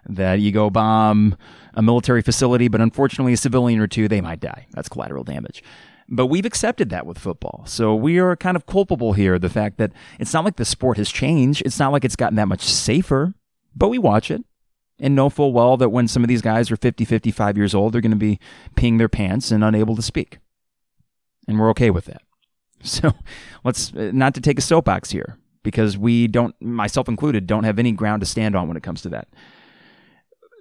[0.10, 1.36] That you go bomb
[1.74, 4.68] a military facility, but unfortunately, a civilian or two, they might die.
[4.72, 5.62] That's collateral damage.
[6.08, 7.66] But we've accepted that with football.
[7.68, 9.38] So we are kind of culpable here.
[9.38, 12.38] The fact that it's not like the sport has changed, it's not like it's gotten
[12.38, 13.34] that much safer,
[13.76, 14.46] but we watch it
[15.00, 17.94] and know full well that when some of these guys are 50, 55 years old,
[17.94, 18.40] they're going to be
[18.76, 20.40] peeing their pants and unable to speak.
[21.48, 22.22] And we're okay with that.
[22.84, 23.12] So
[23.64, 27.80] let's uh, not to take a soapbox here because we don't, myself included, don't have
[27.80, 29.30] any ground to stand on when it comes to that.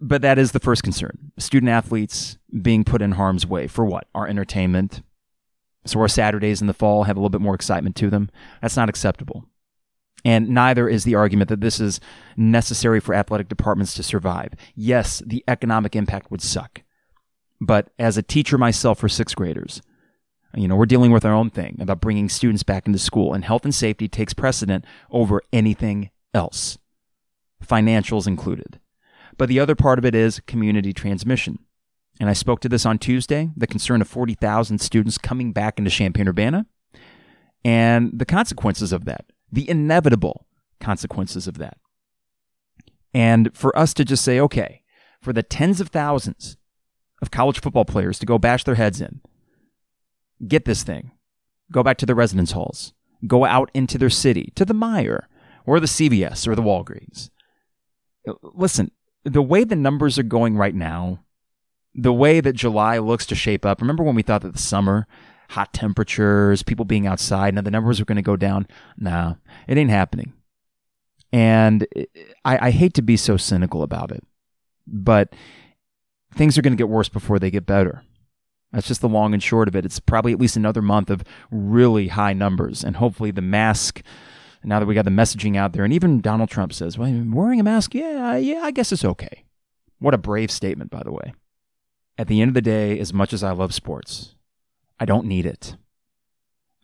[0.00, 1.32] But that is the first concern.
[1.38, 4.08] Student athletes being put in harm's way for what?
[4.14, 5.02] Our entertainment.
[5.84, 8.30] So our Saturdays in the fall have a little bit more excitement to them.
[8.62, 9.46] That's not acceptable.
[10.24, 12.00] And neither is the argument that this is
[12.36, 14.54] necessary for athletic departments to survive.
[14.74, 16.82] Yes, the economic impact would suck.
[17.60, 19.82] But as a teacher myself for sixth graders,
[20.54, 23.44] you know, we're dealing with our own thing about bringing students back into school, and
[23.44, 26.78] health and safety takes precedent over anything else,
[27.64, 28.80] financials included.
[29.38, 31.58] But the other part of it is community transmission.
[32.18, 35.90] And I spoke to this on Tuesday the concern of 40,000 students coming back into
[35.90, 36.66] Champaign Urbana
[37.64, 40.46] and the consequences of that, the inevitable
[40.80, 41.78] consequences of that.
[43.14, 44.82] And for us to just say, okay,
[45.20, 46.56] for the tens of thousands
[47.22, 49.20] of college football players to go bash their heads in,
[50.46, 51.12] get this thing,
[51.72, 52.92] go back to their residence halls,
[53.26, 55.24] go out into their city, to the Meijer
[55.64, 57.30] or the CVS or the Walgreens.
[58.42, 58.90] Listen,
[59.24, 61.24] the way the numbers are going right now,
[61.94, 63.80] the way that July looks to shape up.
[63.80, 65.06] Remember when we thought that the summer,
[65.50, 68.66] hot temperatures, people being outside, now the numbers are going to go down?
[68.96, 69.34] Nah,
[69.66, 70.32] it ain't happening.
[71.32, 71.86] And
[72.44, 74.24] I, I hate to be so cynical about it,
[74.86, 75.34] but
[76.34, 78.02] things are going to get worse before they get better.
[78.72, 79.84] That's just the long and short of it.
[79.84, 84.02] It's probably at least another month of really high numbers, and hopefully the mask
[84.64, 87.60] now that we got the messaging out there, and even Donald Trump says, well, wearing
[87.60, 89.44] a mask, yeah, yeah, I guess it's okay.
[90.00, 91.34] What a brave statement, by the way.
[92.18, 94.34] At the end of the day, as much as I love sports,
[94.98, 95.76] I don't need it.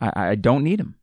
[0.01, 0.97] I, I don't need him.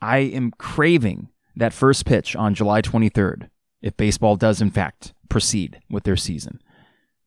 [0.00, 3.48] I am craving that first pitch on July 23rd,
[3.82, 6.60] if baseball does, in fact, proceed with their season.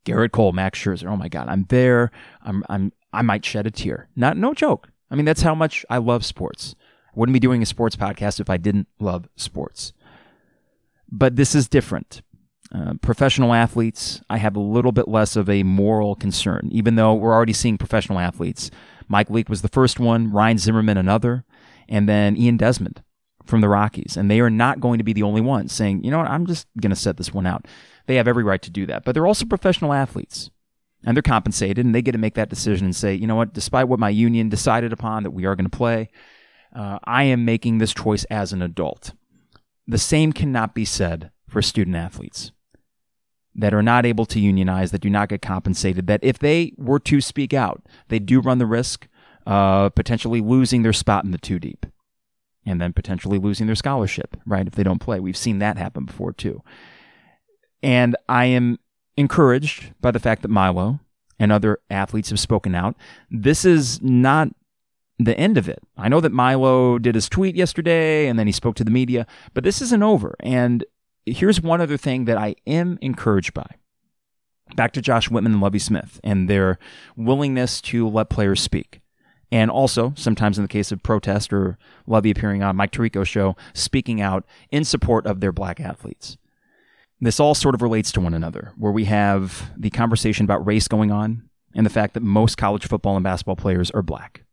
[0.06, 1.10] Gerrit Cole, Max Scherzer.
[1.10, 2.12] Oh my God, I'm there.
[2.42, 4.10] I'm, I'm, I might shed a tear.
[4.16, 4.90] Not, no joke.
[5.10, 6.76] I mean, that's how much I love sports
[7.14, 9.94] I wouldn't be doing a sports podcast if I didn't love sports.
[11.12, 12.24] But this is different.
[12.74, 17.14] Uh, professional athletes, I have a little bit less of a moral concern, even though
[17.14, 18.72] we're already seeing professional athletes.
[19.08, 21.46] Mike Leake was the first one, Ryan Zimmerman another,
[21.88, 23.04] and then Ian Desmond
[23.46, 24.18] from the Rockies.
[24.18, 26.48] And they are not going to be the only ones saying, you know what, I'm
[26.48, 27.68] just going to set this one out.
[28.08, 29.04] They have every right to do that.
[29.06, 30.50] But they're also professional athletes.
[31.06, 33.54] And they're compensated, and they get to make that decision and say, you know what,
[33.54, 36.10] despite what my union decided upon that we are going to play,
[36.74, 39.12] uh, I am making this choice as an adult.
[39.86, 42.54] The same cannot be said for student athletes
[43.56, 47.00] that are not able to unionize, that do not get compensated, that if they were
[47.00, 49.08] to speak out, they do run the risk
[49.46, 51.86] of potentially losing their spot in the two deep
[52.66, 54.68] and then potentially losing their scholarship, right?
[54.68, 55.20] If they don't play.
[55.20, 56.64] We've seen that happen before too.
[57.82, 58.80] And I am
[59.18, 61.00] encouraged by the fact that Milo
[61.40, 62.96] and other athletes have spoken out.
[63.30, 64.50] This is not
[65.20, 65.84] the end of it.
[65.98, 69.28] I know that Milo did his tweet yesterday and then he spoke to the media,
[69.54, 70.36] but this isn't over.
[70.40, 70.86] And
[71.26, 73.68] here's one other thing that I am encouraged by.
[74.76, 76.80] Back to Josh Whitman and Lovie Smith and their
[77.16, 79.02] willingness to let players speak.
[79.52, 83.56] And also, sometimes in the case of protest or Lovie appearing on Mike Tirico show,
[83.74, 86.38] speaking out in support of their black athletes.
[87.22, 90.88] This all sort of relates to one another, where we have the conversation about race
[90.88, 94.44] going on and the fact that most college football and basketball players are black.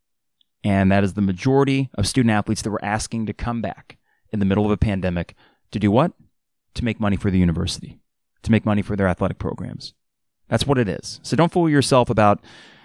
[0.62, 3.96] And that is the majority of student athletes that were asking to come back
[4.30, 5.34] in the middle of a pandemic
[5.70, 6.12] to do what?
[6.74, 8.00] To make money for the university,
[8.42, 9.94] to make money for their athletic programs.
[10.48, 11.20] That's what it is.
[11.22, 12.40] So don't fool yourself about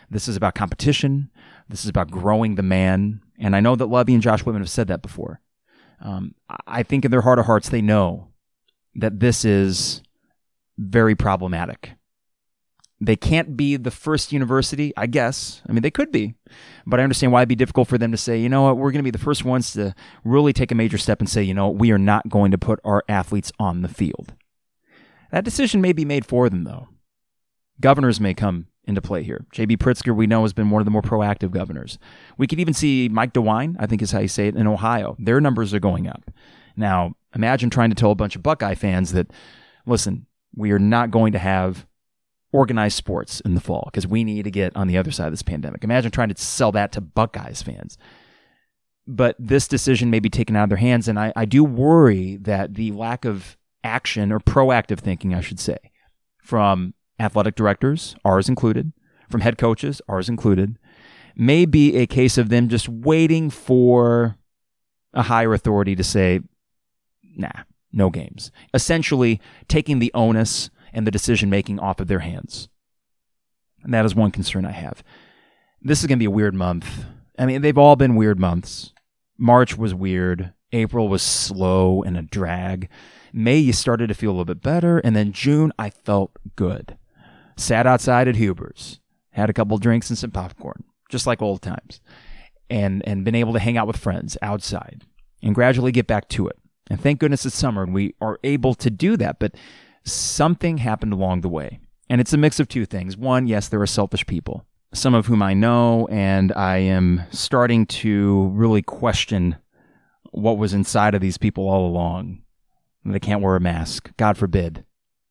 [0.10, 1.30] this is about competition.
[1.70, 3.22] This is about growing the man.
[3.40, 5.42] And I know that Lovie and Josh Whitman have said that before.
[6.02, 6.36] Um,
[6.68, 8.30] I think in their heart of hearts, they know
[8.96, 10.02] that this is
[10.78, 11.94] very problematic
[13.06, 15.62] they can't be the first university, I guess.
[15.68, 16.36] I mean, they could be,
[16.86, 18.92] but I understand why it'd be difficult for them to say, you know what, we're
[18.92, 21.54] going to be the first ones to really take a major step and say, you
[21.54, 24.34] know, we are not going to put our athletes on the field.
[25.32, 26.88] That decision may be made for them, though.
[27.82, 29.46] Governors may come into play here.
[29.52, 29.78] J.B.
[29.78, 31.98] Pritzker, we know, has been one of the more proactive governors.
[32.38, 35.16] We could even see Mike DeWine, I think is how you say it, in Ohio.
[35.20, 36.32] Their numbers are going up.
[36.78, 39.32] Now, imagine trying to tell a bunch of Buckeye fans that,
[39.86, 41.86] listen, we are not going to have
[42.56, 45.34] organized sports in the fall because we need to get on the other side of
[45.34, 45.84] this pandemic.
[45.84, 47.98] Imagine trying to sell that to Buckeyes fans.
[49.06, 51.08] But this decision may be taken out of their hands.
[51.08, 55.60] And I, I do worry that the lack of action or proactive thinking, I should
[55.60, 55.78] say,
[56.42, 58.94] from athletic directors, ours included,
[59.30, 60.80] from head coaches, ours included,
[61.36, 64.38] may be a case of them just waiting for
[65.14, 66.40] a higher authority to say,
[67.36, 68.52] nah, no games.
[68.74, 72.70] Essentially, taking the onus and the decision making off of their hands.
[73.84, 75.04] And that is one concern I have.
[75.82, 77.06] This is going to be a weird month.
[77.38, 78.94] I mean, they've all been weird months.
[79.38, 80.54] March was weird.
[80.72, 82.90] April was slow and a drag.
[83.32, 85.00] May, you started to feel a little bit better.
[85.00, 86.98] And then June, I felt good.
[87.58, 89.00] Sat outside at Huber's,
[89.32, 92.00] had a couple drinks and some popcorn, just like old times,
[92.70, 95.04] and, and been able to hang out with friends outside
[95.44, 96.58] and gradually get back to it.
[96.90, 99.40] And thank goodness it's summer and we are able to do that.
[99.40, 99.56] But
[100.06, 101.80] something happened along the way.
[102.10, 103.18] And it's a mix of two things.
[103.18, 107.88] One, yes, there are selfish people, some of whom I know, and I am starting
[107.88, 109.58] to really question
[110.32, 112.44] what was inside of these people all along.
[113.04, 114.12] They can't wear a mask.
[114.18, 114.86] God forbid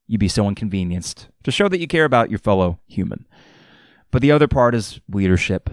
[0.07, 3.25] you be so inconvenienced to show that you care about your fellow human.
[4.11, 5.69] But the other part is leadership.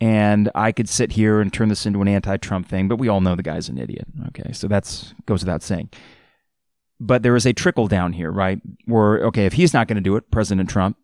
[0.00, 3.08] And I could sit here and turn this into an anti Trump thing, but we
[3.08, 4.06] all know the guy's an idiot.
[4.28, 5.90] Okay, so that's goes without saying.
[7.04, 8.60] But there is a trickle down here, right?
[8.84, 10.96] Where, okay, if he's not going to do it, President Trump,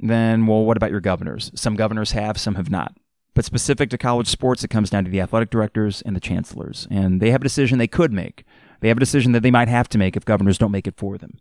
[0.00, 1.52] then, well, what about your governors?
[1.54, 2.96] Some governors have, some have not.
[3.34, 6.88] But specific to college sports, it comes down to the athletic directors and the chancellors.
[6.90, 8.44] And they have a decision they could make.
[8.80, 10.96] They have a decision that they might have to make if governors don't make it
[10.96, 11.38] for them.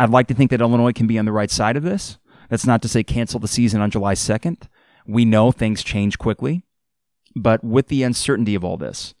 [0.00, 2.16] I'd like to think that Illinois can be on the right side of this.
[2.48, 4.62] That's not to say cancel the season on July 2nd.
[5.06, 6.64] We know things change quickly.
[7.34, 9.12] But with the uncertainty of all this,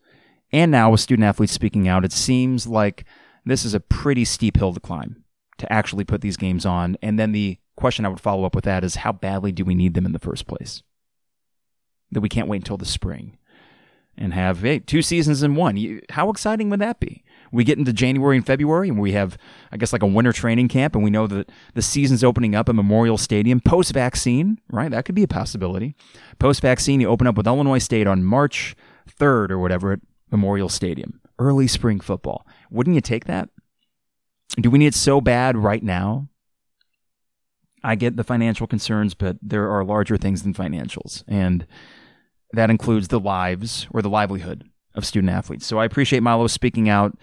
[0.50, 3.04] and now with student athletes speaking out, it seems like
[3.46, 5.24] this is a pretty steep hill to climb
[5.58, 6.96] to actually put these games on.
[7.00, 9.74] And then the question I would follow up with that is how badly do we
[9.74, 10.82] need them in the first place?
[12.10, 13.38] That we can't wait until the spring
[14.18, 15.76] and have hey, two seasons in one.
[15.76, 17.24] You, how exciting would that be?
[17.52, 19.38] We get into January and February, and we have,
[19.70, 22.68] I guess, like a winter training camp, and we know that the season's opening up
[22.68, 24.90] at Memorial Stadium post vaccine, right?
[24.90, 25.94] That could be a possibility.
[26.38, 28.74] Post vaccine, you open up with Illinois State on March
[29.08, 31.20] 3rd or whatever at Memorial Stadium.
[31.38, 32.46] Early spring football.
[32.70, 33.50] Wouldn't you take that?
[34.60, 36.28] Do we need it so bad right now?
[37.84, 41.22] I get the financial concerns, but there are larger things than financials.
[41.28, 41.66] And
[42.52, 45.66] that includes the lives or the livelihood of student athletes.
[45.66, 47.16] So I appreciate Milo speaking out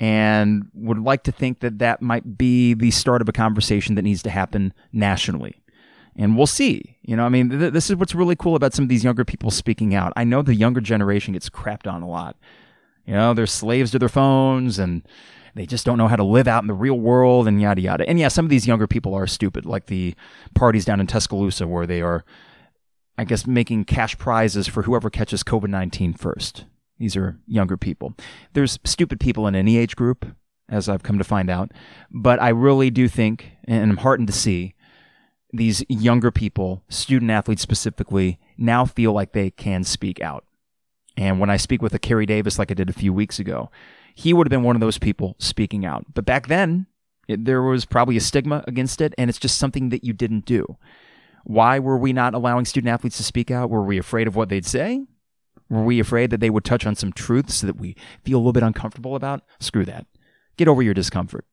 [0.00, 4.02] and would like to think that that might be the start of a conversation that
[4.02, 5.62] needs to happen nationally.
[6.16, 6.98] And we'll see.
[7.02, 9.24] You know, I mean, th- this is what's really cool about some of these younger
[9.24, 10.12] people speaking out.
[10.16, 12.36] I know the younger generation gets crapped on a lot.
[13.10, 15.02] You know, they're slaves to their phones and
[15.56, 18.08] they just don't know how to live out in the real world and yada yada.
[18.08, 20.14] And yeah, some of these younger people are stupid, like the
[20.54, 22.24] parties down in Tuscaloosa where they are
[23.20, 26.64] I guess, making cash prizes for whoever catches COVID 19 first.
[26.98, 28.14] These are younger people.
[28.54, 30.24] There's stupid people in any age group,
[30.70, 31.70] as I've come to find out.
[32.10, 34.74] But I really do think, and I'm heartened to see,
[35.52, 40.46] these younger people, student athletes specifically, now feel like they can speak out.
[41.20, 43.70] And when I speak with a Kerry Davis, like I did a few weeks ago,
[44.14, 46.06] he would have been one of those people speaking out.
[46.14, 46.86] But back then,
[47.28, 50.46] it, there was probably a stigma against it, and it's just something that you didn't
[50.46, 50.78] do.
[51.44, 53.68] Why were we not allowing student athletes to speak out?
[53.68, 55.04] Were we afraid of what they'd say?
[55.68, 58.54] Were we afraid that they would touch on some truths that we feel a little
[58.54, 59.42] bit uncomfortable about?
[59.58, 60.06] Screw that.
[60.56, 61.44] Get over your discomfort.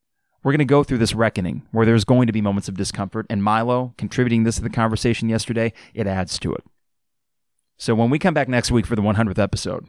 [0.43, 3.25] We're going to go through this reckoning where there's going to be moments of discomfort,
[3.29, 6.63] and Milo contributing this to the conversation yesterday, it adds to it.
[7.77, 9.85] So when we come back next week for the 100th episode,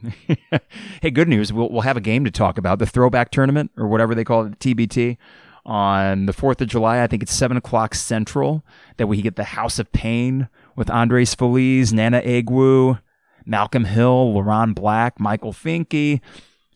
[1.03, 3.89] hey, good news, we'll, we'll have a game to talk about the throwback tournament or
[3.89, 5.17] whatever they call it, TBT
[5.65, 7.03] on the 4th of July.
[7.03, 8.63] I think it's 7 o'clock Central
[8.99, 13.01] that we get the House of Pain with Andres Feliz, Nnanna Egwu,
[13.47, 16.21] Malcolm Hill, LeRon Black, Michael Finke,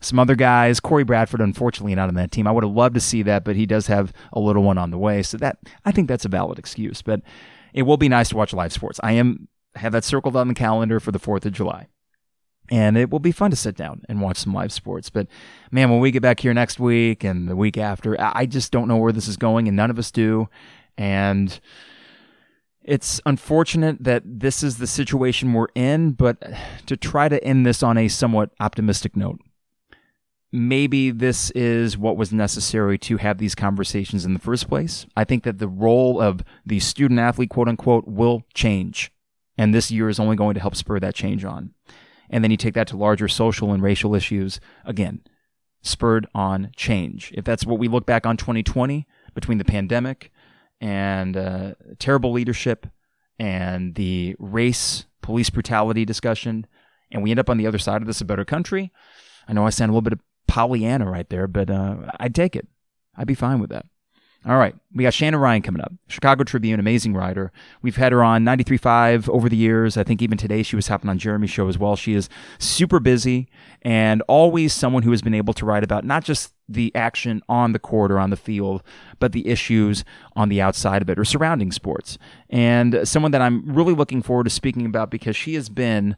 [0.01, 0.79] some other guys.
[0.79, 2.47] Corey Bradford, unfortunately, not on that team.
[2.47, 4.89] I would have loved to see that, but he does have a little one on
[4.89, 5.21] the way.
[5.21, 7.03] So that I think that's a valid excuse.
[7.03, 7.21] But
[7.73, 8.99] it will be nice to watch live sports.
[9.03, 11.87] I am have that circled on the calendar for the 4th of July
[12.71, 15.09] and it will be fun to sit down and watch some live sports.
[15.09, 15.27] But
[15.71, 18.87] man, when we get back here next week and the week after, I just don't
[18.87, 20.49] know where this is going, and none of us do.
[20.97, 21.59] And
[22.81, 26.41] it's unfortunate that this is the situation we're in, but
[26.85, 29.39] to try to end this on a somewhat optimistic note,
[30.51, 35.05] maybe this is what was necessary to have these conversations in the first place.
[35.17, 39.12] I think that the role of the student athlete, quote unquote, will change.
[39.57, 41.73] And this year is only going to help spur that change on.
[42.29, 44.59] And then you take that to larger social and racial issues.
[44.85, 45.21] Again,
[45.81, 47.31] spurred on change.
[47.35, 50.31] If that's what we look back on 2020 between the pandemic
[50.81, 52.87] and uh, terrible leadership
[53.37, 56.65] and the race police brutality discussion,
[57.11, 58.91] and we end up on the other side of this a better country.
[59.47, 62.55] I know I sound a little bit of Pollyanna right there, but uh, I'd take
[62.55, 62.67] it.
[63.15, 63.85] I'd be fine with that.
[64.45, 64.75] All right.
[64.93, 65.93] We got Shannon Ryan coming up.
[66.07, 67.53] Chicago Tribune, amazing writer.
[67.81, 69.95] We've had her on 93.5 over the years.
[69.95, 71.95] I think even today she was hopping on Jeremy's show as well.
[71.95, 72.27] She is
[72.59, 73.47] super busy
[73.83, 77.71] and always someone who has been able to write about not just the action on
[77.71, 78.83] the court or on the field,
[79.19, 80.03] but the issues
[80.35, 82.17] on the outside of it or surrounding sports.
[82.49, 86.17] And someone that I'm really looking forward to speaking about because she has been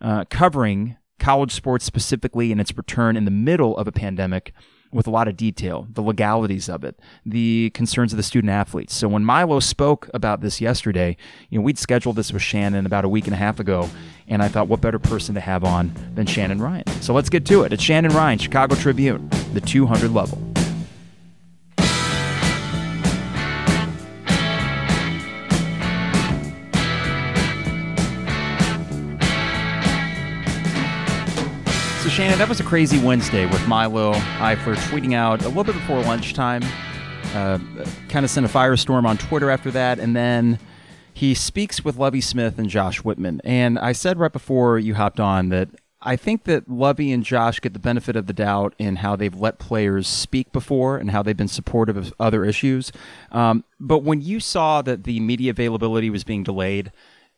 [0.00, 4.52] uh, covering college sports specifically and its return in the middle of a pandemic
[4.92, 8.94] with a lot of detail, the legalities of it, the concerns of the student athletes.
[8.94, 11.16] So when Milo spoke about this yesterday,
[11.50, 13.88] you know, we'd scheduled this with Shannon about a week and a half ago,
[14.28, 16.86] and I thought, what better person to have on than Shannon Ryan?
[17.00, 17.72] So let's get to it.
[17.72, 20.55] It's Shannon Ryan, Chicago Tribune, the 200 level.
[32.16, 36.00] Shannon, that was a crazy Wednesday with Milo Eifler tweeting out a little bit before
[36.00, 36.62] lunchtime.
[37.34, 37.58] Uh,
[38.08, 39.98] kind of sent a firestorm on Twitter after that.
[39.98, 40.58] And then
[41.12, 43.42] he speaks with Lovie Smith and Josh Whitman.
[43.44, 45.68] And I said right before you hopped on that
[46.00, 49.38] I think that Lovie and Josh get the benefit of the doubt in how they've
[49.38, 52.92] let players speak before and how they've been supportive of other issues.
[53.30, 56.92] Um, but when you saw that the media availability was being delayed,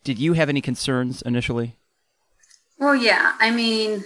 [0.05, 1.75] did you have any concerns initially?
[2.79, 3.33] Well, yeah.
[3.41, 4.05] I mean,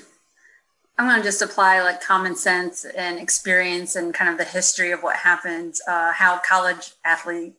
[1.03, 4.93] I'm going to just apply like common sense and experience and kind of the history
[4.93, 7.55] of what happens, uh, how college athlete,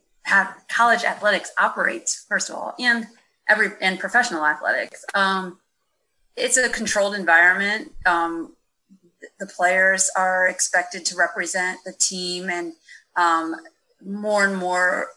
[0.70, 3.06] college athletics operates, first of all, and
[3.46, 5.04] every and professional athletics.
[5.14, 5.58] Um,
[6.36, 7.92] it's a controlled environment.
[8.06, 8.54] Um,
[9.38, 12.72] the players are expected to represent the team, and
[13.14, 13.56] um,
[14.02, 15.08] more and more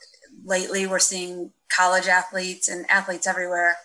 [0.43, 3.77] lately, we're seeing college athletes and athletes everywhere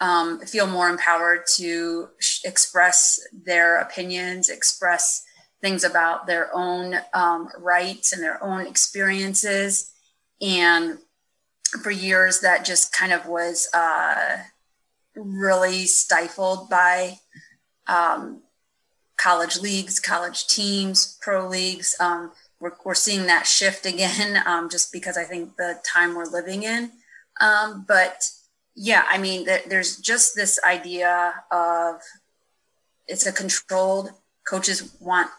[0.00, 5.24] um, feel more empowered to sh- express their opinions, express
[5.60, 9.90] things about their own um, rights and their own experiences.
[10.40, 10.98] And
[11.82, 14.38] for years, that just kind of was uh,
[15.14, 17.18] really stifled by
[17.86, 18.42] um,
[19.16, 21.96] college leagues, college teams, pro leagues.
[21.98, 26.26] Um, we're, we're seeing that shift again um, just because I think the time we're
[26.26, 26.92] living in.
[27.40, 28.30] Um, but
[28.76, 32.00] yeah, I mean, there's just this idea of
[33.08, 34.10] it's a controlled.
[34.46, 35.30] Coaches want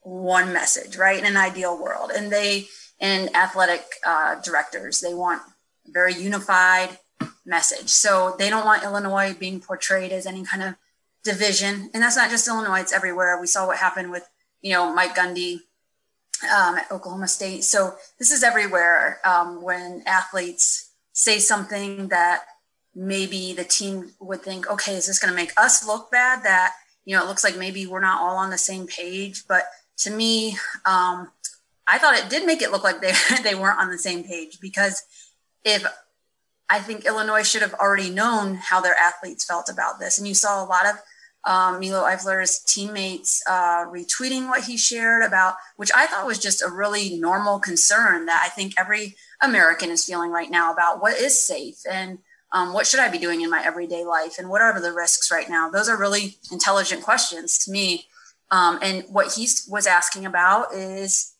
[0.00, 1.18] one message, right?
[1.18, 2.68] In an ideal world, and they
[3.00, 5.42] and athletic uh, directors they want
[5.86, 6.98] a very unified
[7.44, 7.88] message.
[7.88, 10.76] So they don't want Illinois being portrayed as any kind of
[11.24, 13.40] division, and that's not just Illinois; it's everywhere.
[13.40, 14.28] We saw what happened with
[14.62, 15.62] you know Mike Gundy
[16.44, 17.64] um, at Oklahoma State.
[17.64, 20.85] So this is everywhere um, when athletes
[21.16, 22.42] say something that
[22.94, 26.44] maybe the team would think, okay, is this going to make us look bad?
[26.44, 26.74] That,
[27.06, 29.44] you know, it looks like maybe we're not all on the same page.
[29.48, 29.64] But
[29.98, 31.30] to me, um,
[31.86, 34.60] I thought it did make it look like they, they weren't on the same page
[34.60, 35.02] because
[35.64, 35.86] if
[36.68, 40.18] I think Illinois should have already known how their athletes felt about this.
[40.18, 40.96] And you saw a lot of
[41.46, 46.60] um, Milo Eifler's teammates uh, retweeting what he shared about, which I thought was just
[46.60, 51.16] a really normal concern that I think every American is feeling right now about what
[51.16, 52.18] is safe and
[52.52, 55.30] um, what should I be doing in my everyday life and what are the risks
[55.30, 55.70] right now.
[55.70, 58.06] Those are really intelligent questions to me.
[58.50, 61.34] Um, and what he was asking about is,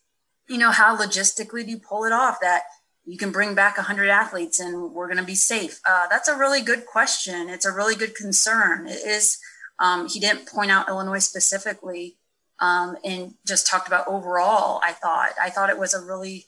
[0.47, 2.63] you know, how logistically do you pull it off that
[3.05, 5.81] you can bring back 100 athletes and we're going to be safe?
[5.89, 7.49] Uh, that's a really good question.
[7.49, 8.87] It's a really good concern.
[8.87, 9.37] It is
[9.79, 12.17] um, he didn't point out Illinois specifically
[12.59, 14.81] um, and just talked about overall.
[14.83, 16.47] I thought I thought it was a really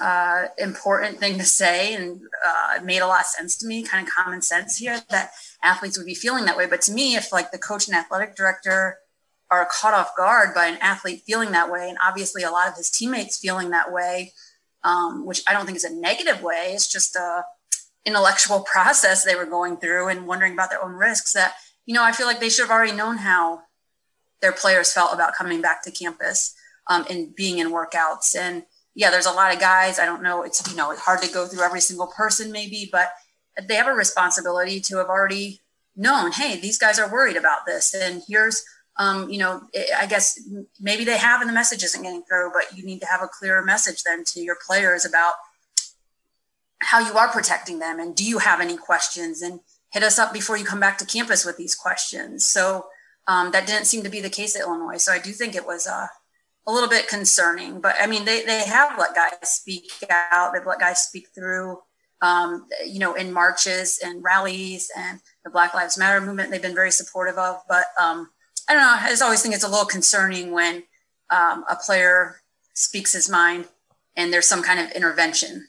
[0.00, 3.82] uh, important thing to say, and uh, made a lot of sense to me.
[3.82, 5.32] Kind of common sense here that
[5.62, 6.66] athletes would be feeling that way.
[6.66, 8.98] But to me, if like the coach and athletic director
[9.50, 12.76] are caught off guard by an athlete feeling that way, and obviously a lot of
[12.76, 14.32] his teammates feeling that way,
[14.84, 16.72] um, which I don't think is a negative way.
[16.74, 17.44] It's just a
[18.04, 21.32] intellectual process they were going through and wondering about their own risks.
[21.32, 21.54] That
[21.86, 23.62] you know, I feel like they should have already known how
[24.40, 26.54] their players felt about coming back to campus
[26.88, 28.36] um, and being in workouts.
[28.36, 28.64] And
[28.94, 29.98] yeah, there's a lot of guys.
[29.98, 30.42] I don't know.
[30.42, 33.12] It's, you know, it's hard to go through every single person maybe, but
[33.68, 35.60] they have a responsibility to have already
[35.94, 37.94] known, hey, these guys are worried about this.
[37.94, 38.64] And here's
[38.98, 39.62] um, you know,
[39.96, 40.38] I guess
[40.80, 43.28] maybe they have and the message isn't getting through, but you need to have a
[43.28, 45.34] clearer message then to your players about
[46.80, 49.60] how you are protecting them and do you have any questions and
[49.92, 52.48] hit us up before you come back to campus with these questions.
[52.48, 52.86] So
[53.28, 54.96] um, that didn't seem to be the case at Illinois.
[54.96, 56.06] So I do think it was uh,
[56.66, 57.80] a little bit concerning.
[57.80, 60.52] But I mean, they they have let guys speak out.
[60.52, 61.78] They've let guys speak through.
[62.20, 66.74] Um, you know, in marches and rallies and the Black Lives Matter movement, they've been
[66.74, 67.56] very supportive of.
[67.68, 68.30] But um,
[68.68, 68.96] I don't know.
[69.00, 70.84] I just always think it's a little concerning when
[71.30, 72.36] um, a player
[72.74, 73.66] speaks his mind
[74.16, 75.66] and there's some kind of intervention.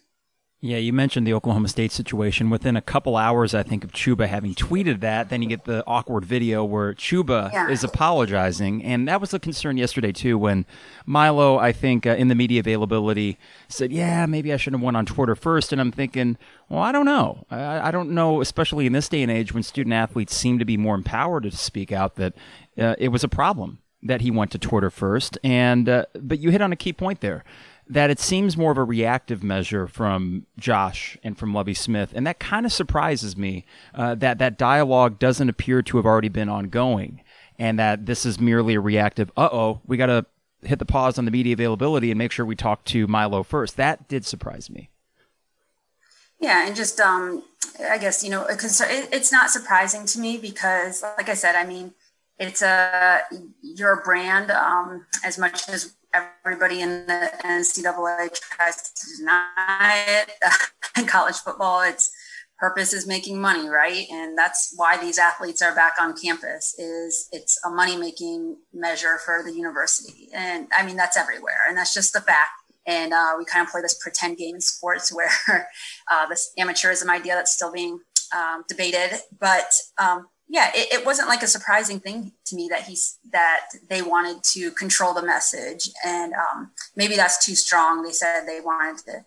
[0.66, 2.50] Yeah, you mentioned the Oklahoma State situation.
[2.50, 5.84] Within a couple hours, I think, of Chuba having tweeted that, then you get the
[5.86, 7.68] awkward video where Chuba yeah.
[7.68, 8.82] is apologizing.
[8.82, 10.66] And that was a concern yesterday, too, when
[11.06, 13.38] Milo, I think, uh, in the media availability,
[13.68, 15.74] said, Yeah, maybe I should have went on Twitter first.
[15.74, 16.38] And I'm thinking,
[16.70, 17.46] Well, I don't know.
[17.52, 20.66] I, I don't know, especially in this day and age when student athletes seem to
[20.66, 22.36] be more empowered to speak out, that
[22.80, 25.38] uh, it was a problem that he went to Twitter first.
[25.44, 27.44] And, uh, but you hit on a key point there
[27.88, 32.26] that it seems more of a reactive measure from Josh and from Lovie Smith, and
[32.26, 36.50] that kind of surprises me uh, that that dialogue doesn't appear to have already been
[36.50, 37.22] ongoing,
[37.60, 39.32] and that this is merely a reactive.
[39.36, 40.26] Uh oh, we got to
[40.62, 43.76] hit the pause on the media availability and make sure we talk to Milo first.
[43.78, 44.90] That did surprise me.
[46.40, 47.44] Yeah, and just um,
[47.90, 51.94] I guess you know, it's not surprising to me because, like I said, I mean,
[52.40, 53.22] it's a
[53.62, 60.32] you're brand um, as much as everybody in the NCAA tries to deny it.
[60.98, 62.12] in college football, its
[62.60, 64.06] purpose is making money, right?
[64.12, 66.76] And that's why these athletes are back on campus.
[66.78, 71.78] Is it's a money making measure for the university, and I mean that's everywhere, and
[71.78, 72.52] that's just the fact.
[72.86, 75.30] And uh, we kind of play this pretend game in sports where
[76.12, 78.00] uh, this amateurism idea that's still being
[78.36, 82.84] um, debated, but um, yeah, it, it, wasn't like a surprising thing to me that
[82.84, 88.04] he's that they wanted to control the message, and um, maybe that's too strong.
[88.04, 89.26] They said they wanted to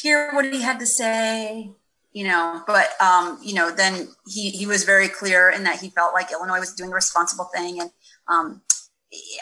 [0.00, 1.72] hear what he had to say,
[2.12, 2.62] you know.
[2.64, 6.30] But um, you know, then he he was very clear in that he felt like
[6.30, 7.90] Illinois was doing a responsible thing, and
[8.28, 8.62] um,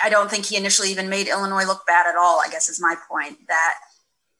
[0.02, 2.40] I don't think he initially even made Illinois look bad at all.
[2.40, 3.74] I guess is my point that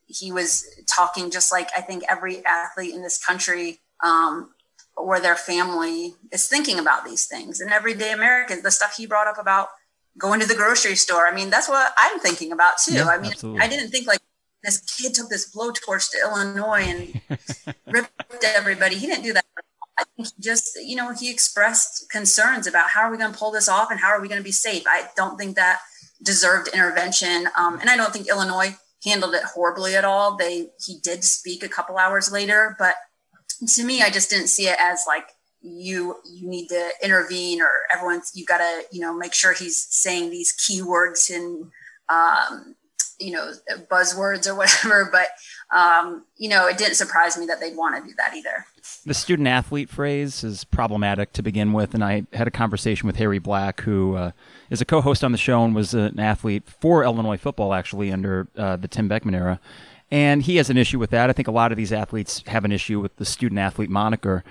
[0.06, 4.50] he was talking just like I think every athlete in this country um,
[4.96, 7.60] or their family is thinking about these things.
[7.60, 9.68] And everyday Americans, the stuff he brought up about
[10.18, 12.94] going to the grocery store, I mean, that's what I'm thinking about too.
[12.94, 13.60] Yeah, I mean, absolutely.
[13.60, 14.20] I didn't think like
[14.62, 17.20] this kid took this blowtorch to Illinois and
[17.86, 18.96] ripped everybody.
[18.96, 19.44] He didn't do that.
[19.98, 23.38] I think he just, you know, he expressed concerns about how are we going to
[23.38, 24.82] pull this off and how are we going to be safe.
[24.86, 25.80] I don't think that
[26.22, 27.48] deserved intervention.
[27.56, 30.36] Um, and I don't think Illinois handled it horribly at all.
[30.36, 32.96] They he did speak a couple hours later, but
[33.64, 35.28] to me, I just didn't see it as like
[35.62, 39.76] you you need to intervene or everyone's you got to you know make sure he's
[39.90, 41.70] saying these keywords and
[42.08, 42.76] um,
[43.18, 43.52] you know
[43.90, 45.10] buzzwords or whatever.
[45.12, 45.28] But
[45.76, 48.66] um, you know, it didn't surprise me that they'd want to do that either.
[49.04, 53.16] The student athlete phrase is problematic to begin with, and I had a conversation with
[53.16, 54.30] Harry Black, who uh,
[54.70, 58.48] is a co-host on the show and was an athlete for Illinois football actually under
[58.56, 59.60] uh, the Tim Beckman era
[60.10, 61.30] and he has an issue with that.
[61.30, 64.44] I think a lot of these athletes have an issue with the student athlete moniker.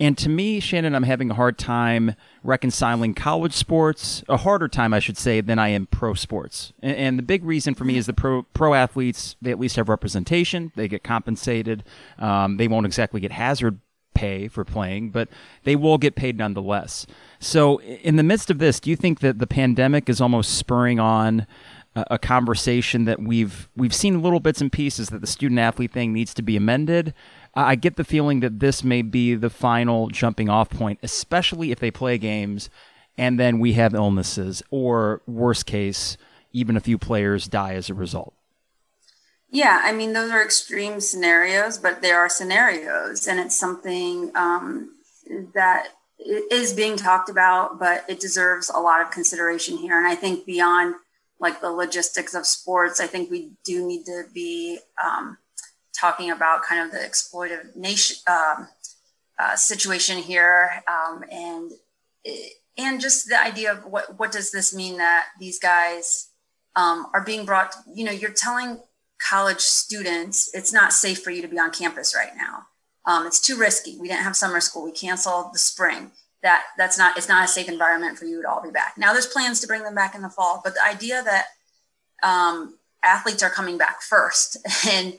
[0.00, 4.92] And to me, Shannon, I'm having a hard time reconciling college sports, a harder time,
[4.92, 6.72] I should say, than I am pro sports.
[6.82, 9.76] And, and, the big reason for me is the pro, pro athletes, they at least
[9.76, 11.84] have representation, they get compensated,
[12.18, 13.78] um, they won't exactly get hazard
[14.14, 15.28] pay for playing, but
[15.64, 17.06] they will get paid nonetheless.
[17.38, 20.98] So, in the midst of this, do you think that the pandemic is almost spurring
[20.98, 21.46] on
[21.94, 26.12] a conversation that we've we've seen little bits and pieces that the student athlete thing
[26.12, 27.12] needs to be amended.
[27.54, 31.80] I get the feeling that this may be the final jumping off point, especially if
[31.80, 32.70] they play games
[33.18, 36.16] and then we have illnesses or worst case,
[36.52, 38.32] even a few players die as a result.
[39.50, 44.96] Yeah, I mean those are extreme scenarios, but there are scenarios, and it's something um,
[45.52, 45.88] that
[46.50, 49.98] is being talked about, but it deserves a lot of consideration here.
[49.98, 50.94] And I think beyond
[51.42, 55.36] like the logistics of sports, I think we do need to be um,
[55.92, 58.68] talking about kind of the exploitive nation um,
[59.38, 61.72] uh, situation here, um, and
[62.78, 66.28] and just the idea of what what does this mean that these guys
[66.76, 67.74] um, are being brought.
[67.92, 68.80] You know, you're telling
[69.28, 72.66] college students it's not safe for you to be on campus right now.
[73.04, 73.98] Um, it's too risky.
[73.98, 74.84] We didn't have summer school.
[74.84, 76.12] We canceled the spring
[76.42, 78.94] that that's not it's not a safe environment for you to all be back.
[78.98, 81.46] Now there's plans to bring them back in the fall, but the idea that
[82.22, 84.56] um, athletes are coming back first
[84.88, 85.14] and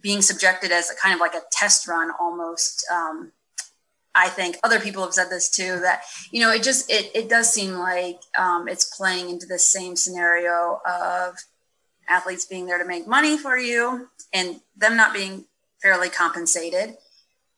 [0.00, 2.84] being subjected as a kind of like a test run almost.
[2.92, 3.32] Um,
[4.14, 6.02] I think other people have said this too that
[6.32, 9.96] you know it just it it does seem like um, it's playing into the same
[9.96, 11.36] scenario of
[12.08, 15.44] athletes being there to make money for you and them not being
[15.82, 16.96] fairly compensated,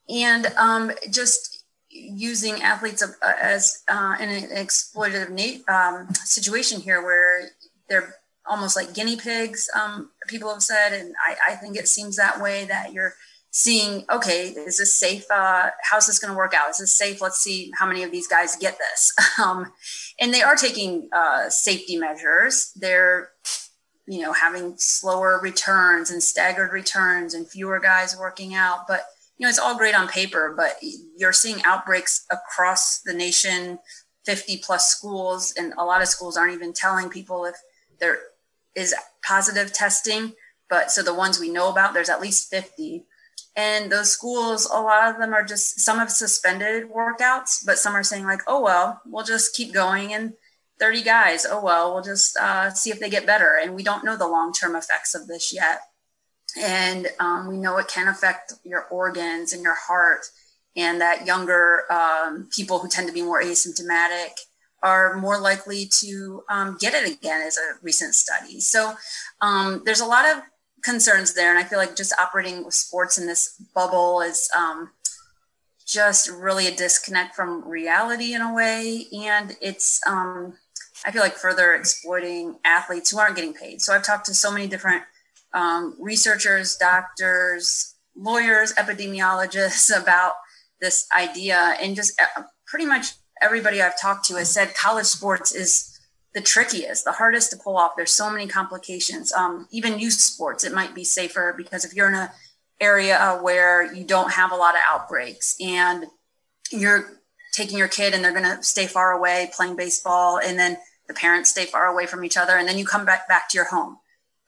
[0.09, 1.50] and um, just
[1.91, 7.49] using athletes as uh, in an exploitative um, situation here where
[7.89, 8.15] they're
[8.45, 9.69] almost like guinea pigs.
[9.79, 13.13] Um, people have said, and I, I think it seems that way that you're
[13.53, 15.29] seeing okay is this safe?
[15.29, 16.69] Uh, how's this going to work out?
[16.69, 17.21] Is this safe?
[17.21, 19.13] Let's see how many of these guys get this.
[19.41, 19.71] Um,
[20.19, 22.71] and they are taking uh, safety measures.
[22.75, 23.29] They're
[24.05, 28.87] you know having slower returns and staggered returns and fewer guys working out.
[28.87, 29.05] But
[29.41, 30.77] you know it's all great on paper but
[31.17, 33.79] you're seeing outbreaks across the nation
[34.23, 37.55] 50 plus schools and a lot of schools aren't even telling people if
[37.99, 38.19] there
[38.75, 38.93] is
[39.25, 40.33] positive testing
[40.69, 43.03] but so the ones we know about there's at least 50
[43.55, 47.95] and those schools a lot of them are just some have suspended workouts but some
[47.95, 50.33] are saying like oh well we'll just keep going and
[50.79, 54.05] 30 guys oh well we'll just uh, see if they get better and we don't
[54.05, 55.81] know the long-term effects of this yet
[56.59, 60.25] and um, we know it can affect your organs and your heart
[60.75, 64.31] and that younger um, people who tend to be more asymptomatic
[64.83, 68.93] are more likely to um, get it again as a recent study so
[69.41, 70.41] um, there's a lot of
[70.83, 71.49] concerns there.
[71.49, 74.91] And I feel like just operating with sports in this bubble is um,
[75.85, 79.07] just really a disconnect from reality in a way.
[79.13, 80.57] And it's, um,
[81.05, 83.81] I feel like further exploiting athletes who aren't getting paid.
[83.81, 85.03] So I've talked to so many different
[85.53, 90.33] um, researchers, doctors, lawyers, epidemiologists about
[90.79, 91.75] this idea.
[91.81, 95.87] And just uh, pretty much everybody I've talked to has said college sports is
[96.33, 97.91] the trickiest, the hardest to pull off.
[97.95, 99.33] There's so many complications.
[99.33, 102.31] Um, even youth sports, it might be safer because if you're in a
[102.79, 106.05] area where you don't have a lot of outbreaks and
[106.71, 107.21] you're
[107.53, 110.77] taking your kid and they're going to stay far away playing baseball and then
[111.07, 113.55] the parents stay far away from each other and then you come back back to
[113.55, 113.97] your home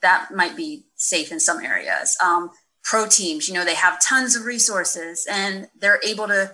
[0.04, 2.51] that might be safe in some areas um,
[2.84, 6.51] pro teams you know they have tons of resources and they're able to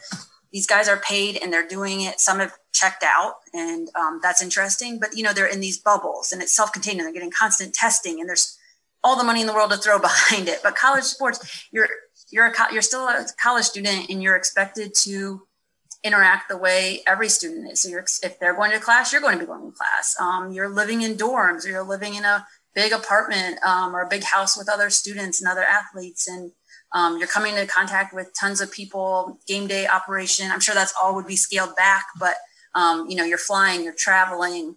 [0.51, 2.19] these guys are paid and they're doing it.
[2.19, 4.99] Some have checked out, and um, that's interesting.
[4.99, 8.19] But you know, they're in these bubbles, and it's self-contained, and they're getting constant testing,
[8.19, 8.57] and there's
[9.03, 10.59] all the money in the world to throw behind it.
[10.63, 11.87] But college sports, you're
[12.31, 15.45] you're a you're still a college student, and you're expected to
[16.01, 17.81] interact the way every student is.
[17.81, 20.15] So you're if they're going to class, you're going to be going to class.
[20.19, 24.07] Um, you're living in dorms, or you're living in a big apartment um, or a
[24.07, 26.51] big house with other students and other athletes, and
[26.93, 30.49] um, you're coming into contact with tons of people, game day operation.
[30.51, 32.35] I'm sure that's all would be scaled back, but
[32.75, 34.75] um, you know, you're flying, you're traveling,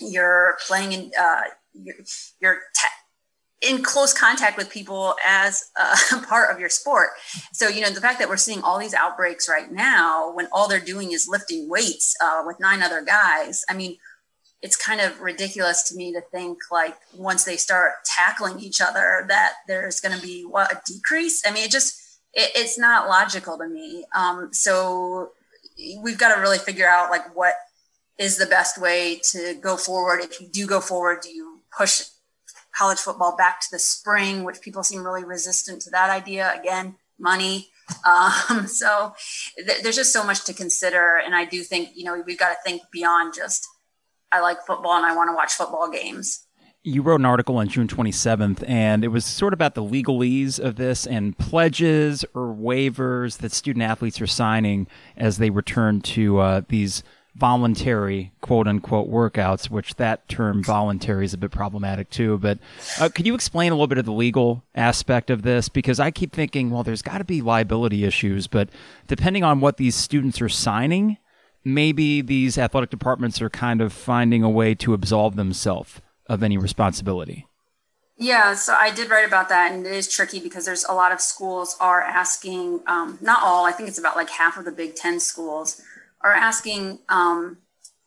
[0.00, 1.96] you're playing in, uh, you're,
[2.40, 7.10] you're te- in close contact with people as a part of your sport.
[7.52, 10.68] So, you know, the fact that we're seeing all these outbreaks right now when all
[10.68, 13.96] they're doing is lifting weights uh, with nine other guys, I mean,
[14.62, 19.24] it's kind of ridiculous to me to think like once they start tackling each other
[19.28, 21.42] that there's going to be what a decrease?
[21.46, 24.04] I mean it just it, it's not logical to me.
[24.14, 25.32] Um, so
[26.02, 27.54] we've got to really figure out like what
[28.18, 30.20] is the best way to go forward.
[30.20, 32.02] If you do go forward do you push
[32.76, 36.54] college football back to the spring which people seem really resistant to that idea?
[36.58, 37.68] Again money.
[38.04, 39.14] Um, so
[39.56, 42.48] th- there's just so much to consider and i do think you know we've got
[42.48, 43.68] to think beyond just
[44.32, 46.46] I like football and I want to watch football games.
[46.82, 50.60] You wrote an article on June 27th, and it was sort of about the legalese
[50.60, 56.38] of this and pledges or waivers that student athletes are signing as they return to
[56.38, 57.02] uh, these
[57.36, 62.38] voluntary quote unquote workouts, which that term voluntary is a bit problematic too.
[62.38, 62.58] But
[63.00, 65.68] uh, could you explain a little bit of the legal aspect of this?
[65.68, 68.68] Because I keep thinking, well, there's got to be liability issues, but
[69.06, 71.18] depending on what these students are signing,
[71.66, 76.56] maybe these athletic departments are kind of finding a way to absolve themselves of any
[76.56, 77.44] responsibility.
[78.16, 81.10] Yeah, so I did write about that, and it is tricky because there's a lot
[81.10, 84.70] of schools are asking, um, not all, I think it's about like half of the
[84.70, 85.82] Big Ten schools
[86.20, 87.58] are asking um,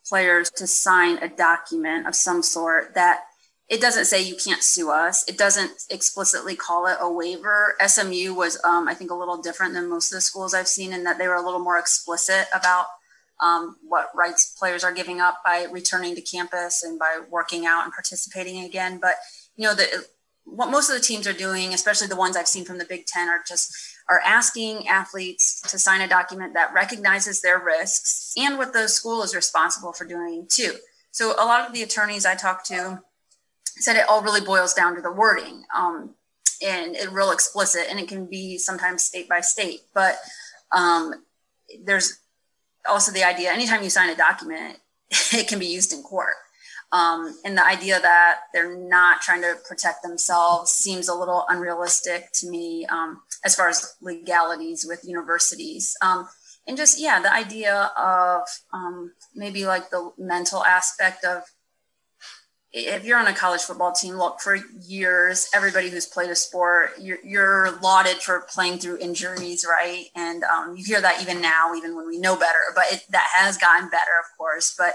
[0.06, 3.24] players to sign a document of some sort that
[3.68, 5.28] it doesn't say you can't sue us.
[5.28, 7.76] It doesn't explicitly call it a waiver.
[7.86, 10.92] SMU was, um, I think, a little different than most of the schools I've seen
[10.92, 12.86] in that they were a little more explicit about
[13.40, 17.84] um, what rights players are giving up by returning to campus and by working out
[17.84, 18.98] and participating again.
[19.00, 19.14] But
[19.56, 20.06] you know, the,
[20.44, 23.06] what most of the teams are doing, especially the ones I've seen from the Big
[23.06, 23.72] Ten, are just
[24.08, 29.22] are asking athletes to sign a document that recognizes their risks and what the school
[29.22, 30.74] is responsible for doing too.
[31.12, 33.02] So a lot of the attorneys I talked to
[33.64, 35.64] said it all really boils down to the wording.
[35.76, 36.14] Um,
[36.62, 40.18] and it real explicit and it can be sometimes state by state but
[40.72, 41.14] um,
[41.84, 42.19] there's
[42.88, 44.78] also the idea anytime you sign a document,
[45.32, 46.34] it can be used in court.
[46.92, 52.30] Um, and the idea that they're not trying to protect themselves seems a little unrealistic
[52.34, 55.96] to me um, as far as legalities with universities.
[56.02, 56.28] Um,
[56.66, 61.44] and just, yeah, the idea of um, maybe like the mental aspect of
[62.72, 64.56] if you're on a college football team, look for
[64.86, 70.06] years, everybody who's played a sport, you're, you're lauded for playing through injuries, right?
[70.14, 73.28] And um, you hear that even now, even when we know better, but it, that
[73.32, 74.72] has gotten better, of course.
[74.78, 74.94] But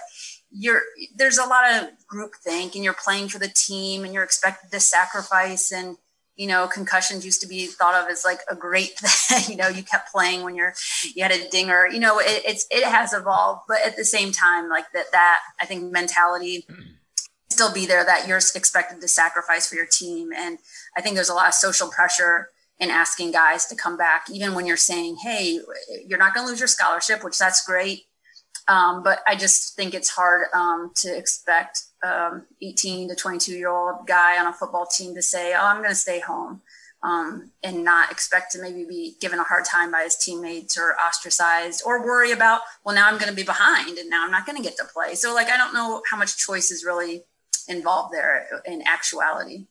[0.52, 4.24] you're there's a lot of group think, and you're playing for the team, and you're
[4.24, 5.70] expected to sacrifice.
[5.74, 5.98] And
[6.38, 9.52] you know, concussions used to be thought of as like a great thing.
[9.52, 10.74] you know, you kept playing when you're
[11.14, 11.88] you had a dinger.
[11.88, 15.40] You know, it, it's it has evolved, but at the same time, like that that
[15.60, 16.66] I think mentality.
[16.72, 16.86] Mm
[17.56, 20.32] still be there that you're expected to sacrifice for your team.
[20.36, 20.58] And
[20.98, 22.50] I think there's a lot of social pressure
[22.80, 25.60] in asking guys to come back, even when you're saying, hey,
[26.06, 28.04] you're not going to lose your scholarship, which that's great.
[28.68, 33.70] Um, but I just think it's hard um, to expect um, 18 to 22 year
[33.70, 36.62] old guy on a football team to say, oh, I'm going to stay home.
[37.04, 40.96] Um, and not expect to maybe be given a hard time by his teammates or
[40.96, 44.48] ostracized or worry about, well, now I'm going to be behind and now I'm not
[44.48, 45.14] going to get to play.
[45.14, 47.22] So, like, I don't know how much choice is really
[47.68, 49.66] involved there in actuality.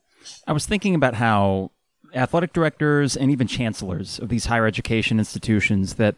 [0.47, 1.71] I was thinking about how
[2.15, 6.15] athletic directors and even chancellors of these higher education institutions that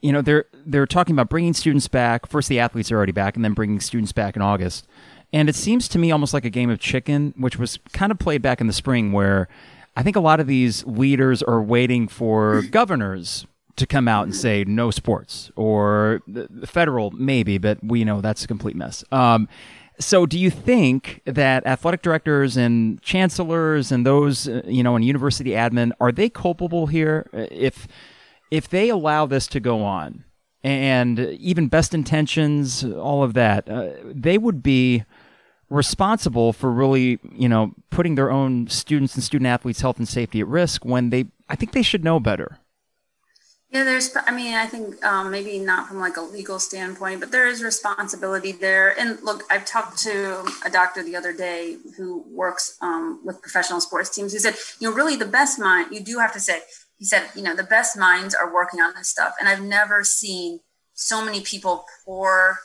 [0.00, 2.26] you know they're they're talking about bringing students back.
[2.26, 4.86] First the athletes are already back and then bringing students back in August.
[5.32, 8.18] And it seems to me almost like a game of chicken which was kind of
[8.18, 9.48] played back in the spring where
[9.96, 14.34] I think a lot of these leaders are waiting for governors to come out and
[14.34, 19.04] say no sports or the federal maybe but we know that's a complete mess.
[19.12, 19.48] Um,
[20.00, 25.04] so, do you think that athletic directors and chancellors and those, uh, you know, and
[25.04, 27.86] university admin are they culpable here uh, if
[28.50, 30.24] if they allow this to go on,
[30.64, 35.04] and even best intentions, all of that, uh, they would be
[35.68, 40.40] responsible for really, you know, putting their own students and student athletes' health and safety
[40.40, 42.58] at risk when they, I think they should know better.
[43.72, 47.30] Yeah, there's, I mean, I think um, maybe not from like a legal standpoint, but
[47.30, 48.98] there is responsibility there.
[48.98, 53.80] And look, I've talked to a doctor the other day who works um, with professional
[53.80, 56.62] sports teams He said, you know, really the best mind, you do have to say,
[56.98, 59.34] he said, you know, the best minds are working on this stuff.
[59.38, 60.60] And I've never seen
[60.94, 62.58] so many people pour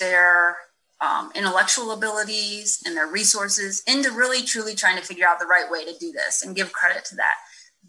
[0.00, 0.56] their
[1.00, 5.70] um, intellectual abilities and their resources into really truly trying to figure out the right
[5.70, 7.34] way to do this and give credit to that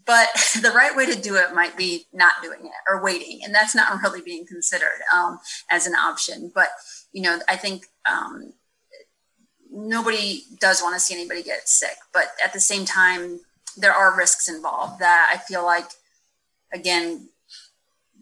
[0.06, 0.28] but
[0.62, 3.74] the right way to do it might be not doing it or waiting and that's
[3.74, 5.38] not really being considered um,
[5.70, 6.50] as an option.
[6.54, 6.68] But
[7.14, 8.52] you know i think um,
[9.70, 13.40] nobody does want to see anybody get sick but at the same time
[13.78, 15.86] there are risks involved that i feel like
[16.72, 17.28] again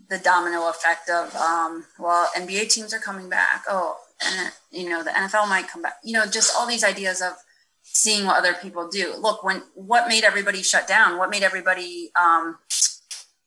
[0.09, 3.65] the domino effect of um, well nba teams are coming back.
[3.69, 5.95] Oh and you know the nfl might come back.
[6.05, 7.33] You know just all these ideas of
[7.93, 9.15] seeing what other people do.
[9.19, 11.19] Look, when what made everybody shut down?
[11.19, 12.59] What made everybody um,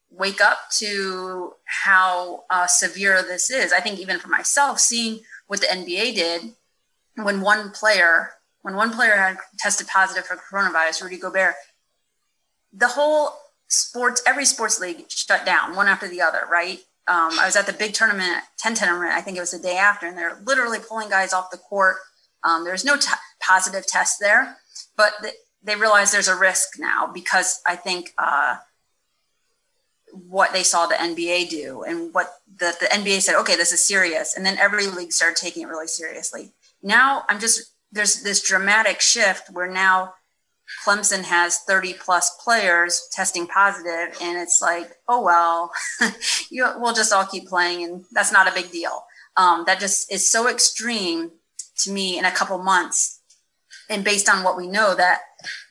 [0.10, 3.74] wake up to how uh, severe this is?
[3.74, 6.42] I think even for myself, seeing what the NBA did
[7.16, 8.32] when one player
[8.66, 11.54] when one player had tested positive for coronavirus, Rudy Gobert,
[12.74, 13.34] the whole
[13.68, 16.42] sports every sports league shut down one after the other.
[16.50, 16.80] Right.
[17.08, 19.78] Um, I was at the big tournament, 10 tournament, I think it was the day
[19.78, 21.98] after, and they're literally pulling guys off the court.
[22.46, 24.58] Um, there's no t- positive test there,
[24.96, 25.34] but th-
[25.64, 28.58] they realize there's a risk now because I think uh,
[30.14, 33.86] what they saw the NBA do and what the, the NBA said, okay, this is
[33.86, 34.38] serious.
[34.38, 36.54] And then every league started taking it really seriously.
[36.84, 40.14] Now I'm just, there's this dramatic shift where now
[40.86, 45.72] Clemson has 30 plus players testing positive, and it's like, oh well,
[46.50, 49.04] you, we'll just all keep playing, and that's not a big deal.
[49.38, 51.32] Um, that just is so extreme
[51.78, 53.22] to me in a couple months.
[53.90, 55.20] And based on what we know that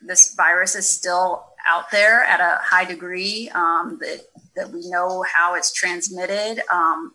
[0.00, 4.20] this virus is still out there at a high degree um, that,
[4.54, 7.12] that we know how it's transmitted um,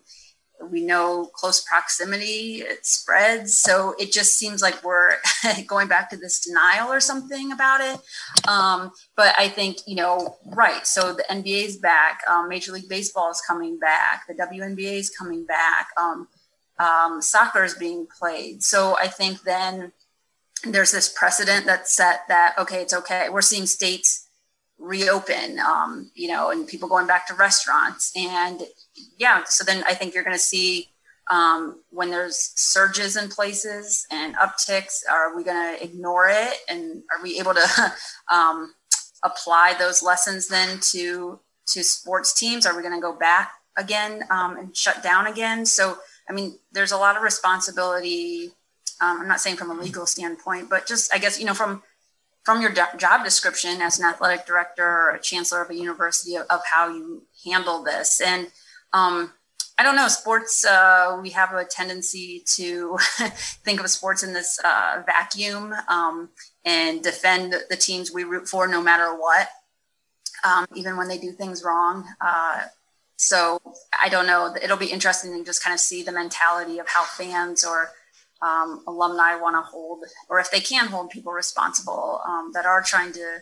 [0.68, 3.56] we know close proximity it spreads.
[3.56, 5.16] So it just seems like we're
[5.66, 8.00] going back to this denial or something about it.
[8.48, 12.88] Um, but i think you know right so the nba is back um, major league
[12.88, 15.88] baseball is coming back the WNBA is coming back
[16.80, 18.62] um, soccer is being played.
[18.62, 19.92] So i think then
[20.64, 23.28] there's this precedent that's set that okay it's okay.
[23.30, 24.26] We're seeing states
[24.78, 28.12] reopen um, you know and people going back to restaurants.
[28.16, 28.62] And
[29.18, 30.88] yeah so then i think you're going to see
[31.30, 36.54] um, when there's surges in places and upticks are we going to ignore it?
[36.68, 37.94] And are we able to
[38.32, 38.74] um,
[39.22, 42.66] apply those lessons then to to sports teams?
[42.66, 45.66] Are we going to go back again um, and shut down again.
[45.66, 45.98] So,
[46.30, 48.52] I mean, there's a lot of responsibility.
[49.00, 51.82] Um, I'm not saying from a legal standpoint, but just I guess you know from
[52.44, 56.46] from your job description as an athletic director or a chancellor of a university of,
[56.48, 58.20] of how you handle this.
[58.24, 58.46] And
[58.92, 59.32] um,
[59.78, 62.96] I don't know, sports, uh, we have a tendency to
[63.64, 66.30] think of sports in this uh, vacuum um,
[66.64, 69.48] and defend the teams we root for no matter what,
[70.44, 72.06] um, even when they do things wrong.
[72.20, 72.60] Uh,
[73.20, 73.60] so
[74.00, 74.54] I don't know.
[74.62, 77.90] It'll be interesting to just kind of see the mentality of how fans or
[78.40, 82.80] um, alumni want to hold, or if they can hold people responsible um, that are
[82.80, 83.40] trying to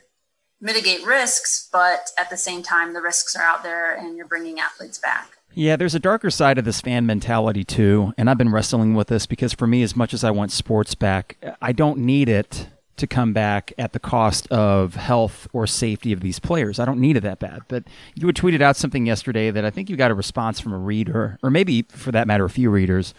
[0.60, 4.58] mitigate risks, but at the same time, the risks are out there and you're bringing
[4.58, 5.38] athletes back.
[5.54, 8.12] Yeah, there's a darker side of this fan mentality too.
[8.18, 10.96] And I've been wrestling with this because for me, as much as I want sports
[10.96, 12.66] back, I don't need it
[12.98, 16.78] to come back at the cost of health or safety of these players.
[16.78, 17.62] I don't need it that bad.
[17.68, 17.84] But
[18.14, 20.78] you had tweeted out something yesterday that I think you got a response from a
[20.78, 23.14] reader, or maybe for that matter, a few readers,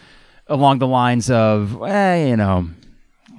[0.46, 2.68] along the lines of, eh, you know,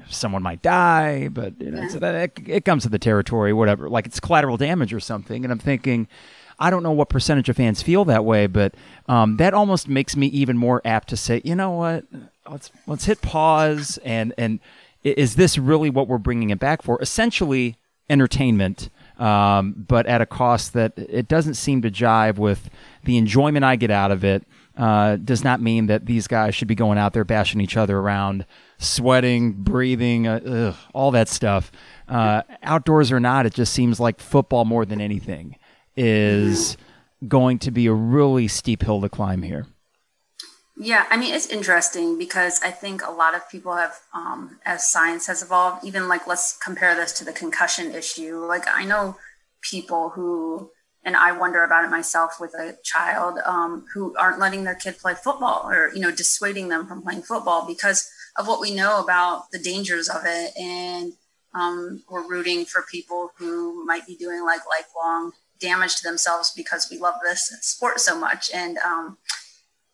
[0.10, 3.89] someone might die, but you know, so that it, it comes to the territory, whatever.
[3.89, 5.44] Like it's collateral damage or something.
[5.44, 6.08] And I'm thinking,
[6.60, 8.76] I don't know what percentage of fans feel that way, but
[9.08, 12.06] um, that almost makes me even more apt to say, you know what,
[12.50, 14.60] let's let's hit pause and and
[15.04, 17.02] is this really what we're bringing it back for?
[17.02, 17.78] Essentially,
[18.10, 22.70] entertainment, um, but at a cost that it doesn't seem to jive with
[23.04, 24.43] the enjoyment I get out of it
[24.78, 27.97] uh, does not mean that these guys should be going out there bashing each other
[27.97, 28.45] around,
[28.78, 31.72] sweating, breathing, uh, ugh, all that stuff.
[32.08, 35.56] Uh, outdoors or not, it just seems like football more than anything
[35.95, 36.78] is
[37.28, 39.66] going to be a really steep hill to climb here.
[40.84, 44.89] Yeah, I mean, it's interesting because I think a lot of people have, um, as
[44.89, 48.43] science has evolved, even like let's compare this to the concussion issue.
[48.47, 49.15] Like, I know
[49.61, 50.71] people who
[51.03, 54.97] and I wonder about it myself with a child um, who aren't letting their kid
[54.97, 59.03] play football or you know dissuading them from playing football because of what we know
[59.03, 61.13] about the dangers of it and
[61.53, 66.88] um, we're rooting for people who might be doing like lifelong damage to themselves because
[66.89, 69.17] we love this sport so much and um,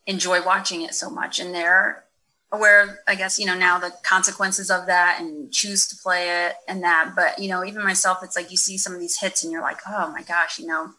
[0.07, 2.03] enjoy watching it so much and they're
[2.51, 6.55] aware i guess you know now the consequences of that and choose to play it
[6.67, 7.13] and that.
[7.15, 9.61] But you know even myself it's like you see some of these hits and you're
[9.61, 10.91] like oh my gosh you know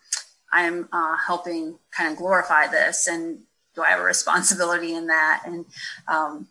[0.52, 3.40] i'm uh, helping kind of glorify this and
[3.78, 5.42] do i have a responsibility in that?
[5.46, 5.64] And
[6.08, 6.48] um,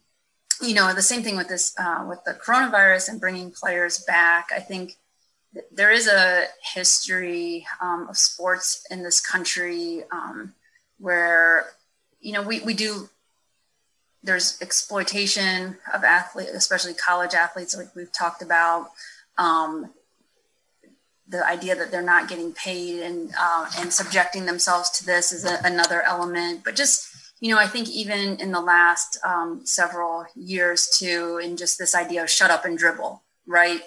[0.61, 4.49] you know the same thing with this uh, with the coronavirus and bringing players back.
[4.55, 4.95] I think
[5.71, 10.53] there is a history um, of sports in this country um,
[10.99, 11.67] where
[12.21, 13.09] you know we, we do
[14.23, 18.91] there's exploitation of athletes, especially college athletes, like we've talked about.
[19.37, 19.91] Um,
[21.29, 25.45] the idea that they're not getting paid and uh, and subjecting themselves to this is
[25.45, 26.63] a, another element.
[26.63, 27.07] But just
[27.39, 31.93] you know, I think even in the last um, several years too, in just this
[31.93, 33.81] idea of shut up and dribble, right?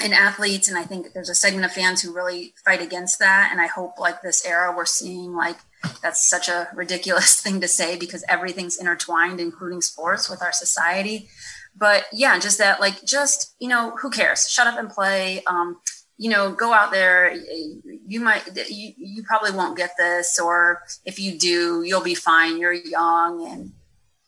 [0.00, 3.48] And athletes, and I think there's a segment of fans who really fight against that.
[3.50, 5.56] And I hope like this era, we're seeing like
[6.02, 11.28] that's such a ridiculous thing to say because everything's intertwined, including sports, with our society.
[11.76, 14.48] But yeah, just that, like, just you know, who cares?
[14.50, 15.42] Shut up and play.
[15.46, 15.80] Um,
[16.16, 17.32] you know, go out there.
[18.06, 22.58] You might, you, you probably won't get this, or if you do, you'll be fine.
[22.58, 23.72] You're young and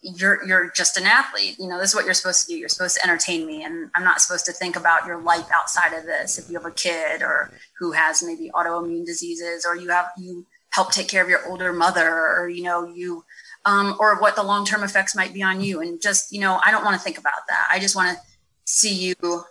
[0.03, 2.69] you're you're just an athlete you know this is what you're supposed to do you're
[2.69, 6.05] supposed to entertain me and i'm not supposed to think about your life outside of
[6.05, 10.07] this if you have a kid or who has maybe autoimmune diseases or you have
[10.17, 13.25] you help take care of your older mother or you know you
[13.67, 15.81] um, or what the long-term effects might be on you.
[15.81, 17.69] And just you know i don't want to think about that.
[17.71, 18.25] I just want to
[18.65, 19.45] see you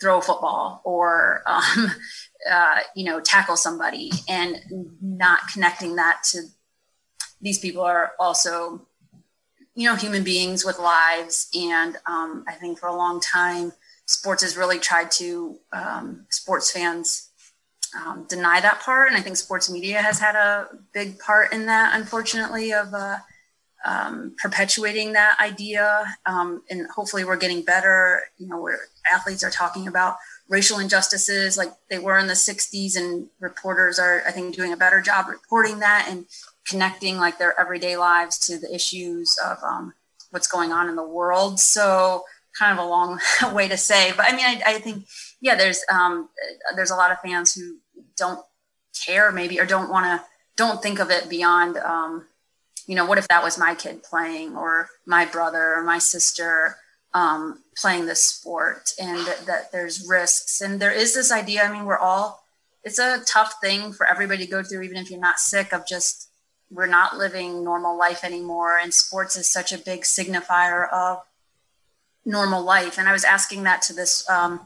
[0.00, 1.90] throw a football or um,
[2.50, 4.10] uh, you know tackle somebody.
[4.28, 4.60] And
[5.00, 6.42] not connecting that to
[7.40, 8.86] these people are also
[9.74, 11.48] you know human beings with lives.
[11.54, 13.72] And um, i think for a long time
[14.06, 17.25] sports has really tried to um, sports fans
[18.04, 19.08] um, deny that part.
[19.08, 23.18] And I think sports media has had a big part in that, unfortunately, of uh,
[23.84, 26.04] um, perpetuating that idea.
[26.26, 28.22] Um, and hopefully, we're getting better.
[28.38, 28.78] You know, where
[29.12, 30.16] athletes are talking about
[30.48, 34.76] racial injustices like they were in the 60s, and reporters are, I think, doing a
[34.76, 36.26] better job reporting that and
[36.68, 39.94] connecting like their everyday lives to the issues of um,
[40.30, 41.60] what's going on in the world.
[41.60, 42.24] So,
[42.58, 43.20] kind of a long
[43.52, 45.06] way to say, but I mean, I, I think
[45.40, 46.28] yeah, there's um,
[46.74, 47.76] there's a lot of fans who
[48.16, 48.40] don't
[49.04, 52.26] care maybe or don't want to don't think of it beyond um,
[52.86, 56.76] you know what if that was my kid playing or my brother or my sister
[57.14, 61.72] um, playing this sport and that, that there's risks and there is this idea i
[61.72, 62.44] mean we're all
[62.84, 65.86] it's a tough thing for everybody to go through even if you're not sick of
[65.86, 66.26] just
[66.70, 71.22] we're not living normal life anymore, and sports is such a big signifier of
[72.24, 72.98] normal life.
[72.98, 74.60] And I was asking that to this um,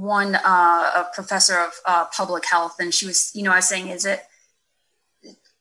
[0.00, 3.88] one uh, professor of uh, public health, and she was, you know, I was saying,
[3.88, 4.22] is it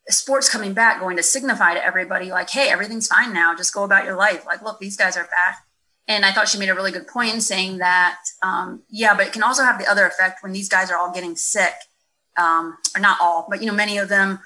[0.10, 3.84] sports coming back going to signify to everybody, like, hey, everything's fine now, just go
[3.84, 4.46] about your life.
[4.46, 5.66] Like, look, these guys are back.
[6.08, 9.28] And I thought she made a really good point in saying that, um, yeah, but
[9.28, 11.74] it can also have the other effect when these guys are all getting sick,
[12.38, 14.40] um, or not all, but you know, many of them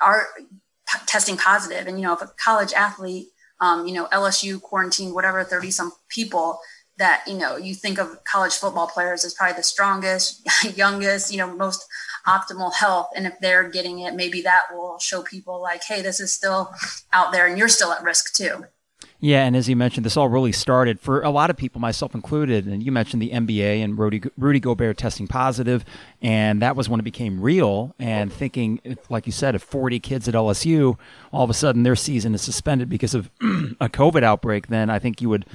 [0.00, 1.88] are p- testing positive.
[1.88, 3.28] And you know, if a college athlete,
[3.60, 6.60] um, you know, LSU quarantined whatever, thirty some people,
[7.02, 11.36] that you know you think of college football players as probably the strongest youngest you
[11.36, 11.84] know most
[12.28, 16.20] optimal health and if they're getting it maybe that will show people like hey this
[16.20, 16.72] is still
[17.12, 18.64] out there and you're still at risk too
[19.18, 22.12] yeah, and as you mentioned, this all really started for a lot of people, myself
[22.12, 22.66] included.
[22.66, 25.84] And you mentioned the NBA and Rudy, Rudy Gobert testing positive,
[26.20, 27.94] and that was when it became real.
[28.00, 30.98] And thinking, like you said, if 40 kids at LSU,
[31.30, 33.30] all of a sudden their season is suspended because of
[33.80, 35.46] a COVID outbreak, then I think you would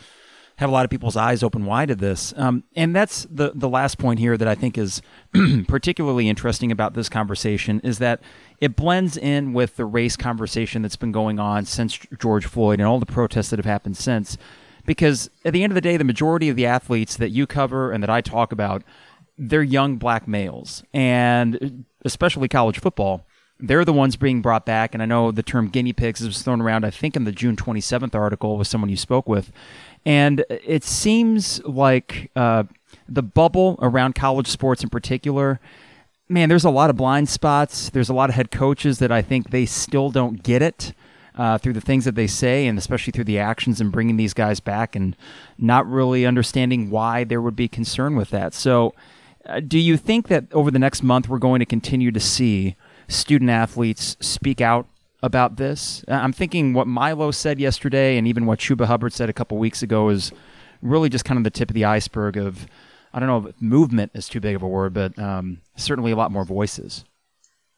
[0.57, 2.33] have a lot of people's eyes open wide to this.
[2.35, 5.01] Um, and that's the the last point here that I think is
[5.67, 8.21] particularly interesting about this conversation is that
[8.59, 12.87] it blends in with the race conversation that's been going on since George Floyd and
[12.87, 14.37] all the protests that have happened since.
[14.85, 17.91] Because at the end of the day, the majority of the athletes that you cover
[17.91, 18.83] and that I talk about,
[19.37, 23.26] they're young black males, and especially college football
[23.59, 24.93] they're the ones being brought back.
[24.93, 27.55] And I know the term guinea pigs was thrown around, I think, in the June
[27.55, 29.51] 27th article with someone you spoke with.
[30.05, 32.63] And it seems like uh,
[33.09, 35.59] the bubble around college sports in particular,
[36.29, 37.89] man, there's a lot of blind spots.
[37.89, 40.93] There's a lot of head coaches that I think they still don't get it.
[41.35, 44.33] Uh, through the things that they say, and especially through the actions and bringing these
[44.33, 45.15] guys back, and
[45.59, 48.55] not really understanding why there would be concern with that.
[48.55, 48.95] So,
[49.45, 52.75] uh, do you think that over the next month we're going to continue to see
[53.07, 54.87] student athletes speak out
[55.23, 56.03] about this.
[56.07, 59.57] Uh, I'm thinking what Milo said yesterday and even what Chuba Hubbard said a couple
[59.57, 60.31] weeks ago is
[60.81, 62.67] really just kind of the tip of the iceberg of,
[63.13, 66.15] I don't know if movement is too big of a word, but um, certainly a
[66.15, 67.03] lot more voices.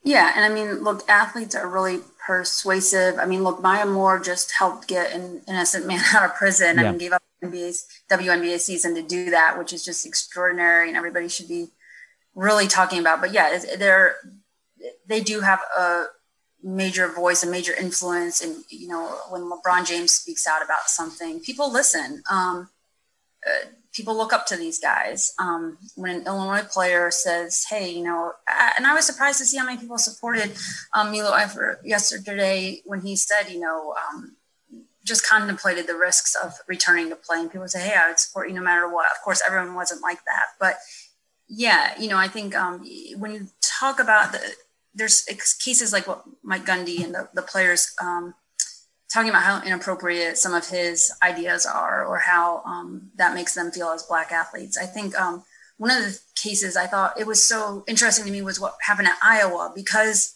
[0.04, 0.32] Yeah.
[0.36, 3.18] And I mean, look, athletes are really persuasive.
[3.18, 6.90] I mean, look, Maya Moore just helped get an innocent man out of prison yeah.
[6.90, 11.30] and gave up NBA's WNBA season to do that, which is just extraordinary and everybody
[11.30, 11.68] should be
[12.36, 13.22] really talking about.
[13.22, 14.16] But yeah, they're,
[15.08, 16.06] they do have a,
[16.62, 18.42] major voice, a major influence.
[18.42, 22.22] And, you know, when LeBron James speaks out about something, people listen.
[22.30, 22.70] Um,
[23.48, 25.34] uh, people look up to these guys.
[25.40, 29.46] Um, when an Illinois player says, "Hey, you know," I, and I was surprised to
[29.46, 30.52] see how many people supported
[30.94, 34.36] um, Milo Eifler yesterday when he said, "You know, um,
[35.06, 38.50] just contemplated the risks of returning to play." And people say, "Hey, I would support
[38.50, 40.80] you no matter what." Of course, everyone wasn't like that, but
[41.48, 42.86] yeah, you know, I think um,
[43.18, 44.42] when you talk about the
[44.94, 45.24] there's
[45.60, 48.34] cases like what Mike Gundy and the, the players um,
[49.12, 53.72] talking about how inappropriate some of his ideas are or how um, that makes them
[53.72, 54.78] feel as black athletes.
[54.78, 55.44] I think um,
[55.78, 59.08] one of the cases I thought it was so interesting to me was what happened
[59.08, 60.36] at Iowa because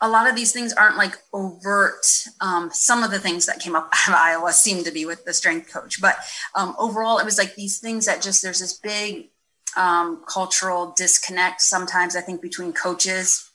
[0.00, 2.04] a lot of these things aren't like overt.
[2.40, 5.24] Um, some of the things that came up out of Iowa seemed to be with
[5.24, 6.16] the strength coach, but
[6.54, 9.30] um, overall, it was like these things that just there's this big
[9.76, 12.16] um, cultural disconnect sometimes.
[12.16, 13.45] I think between coaches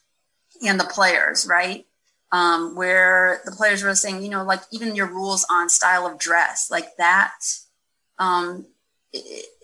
[0.64, 1.86] and the players, right?
[2.32, 6.18] Um, where the players were saying, you know, like even your rules on style of
[6.18, 7.34] dress, like that
[8.20, 8.66] um,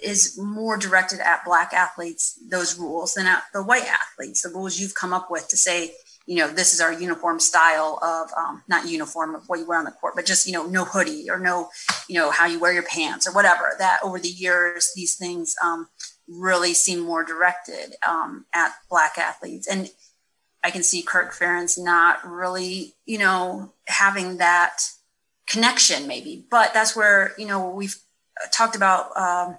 [0.01, 4.79] is more directed at black athletes, those rules, than at the white athletes, the rules
[4.79, 5.93] you've come up with to say,
[6.25, 9.79] you know, this is our uniform style of um, not uniform of what you wear
[9.79, 11.69] on the court, but just, you know, no hoodie or no,
[12.09, 13.75] you know, how you wear your pants or whatever.
[13.79, 15.87] That over the years, these things um,
[16.27, 19.67] really seem more directed um, at black athletes.
[19.67, 19.89] And
[20.63, 24.79] I can see Kirk Ferentz not really, you know, having that
[25.47, 26.45] connection maybe.
[26.49, 27.95] But that's where, you know, we've
[28.51, 29.57] talked about, um,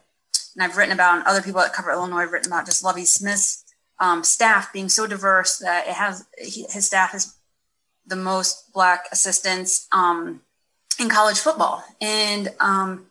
[0.55, 3.05] and I've written about, and other people that cover Illinois have written about just Lovie
[3.05, 3.65] Smith's
[4.01, 7.35] um, staff being so diverse that it has, his staff is
[8.07, 10.41] the most Black assistants um,
[11.01, 11.85] in college football.
[12.01, 13.07] And um,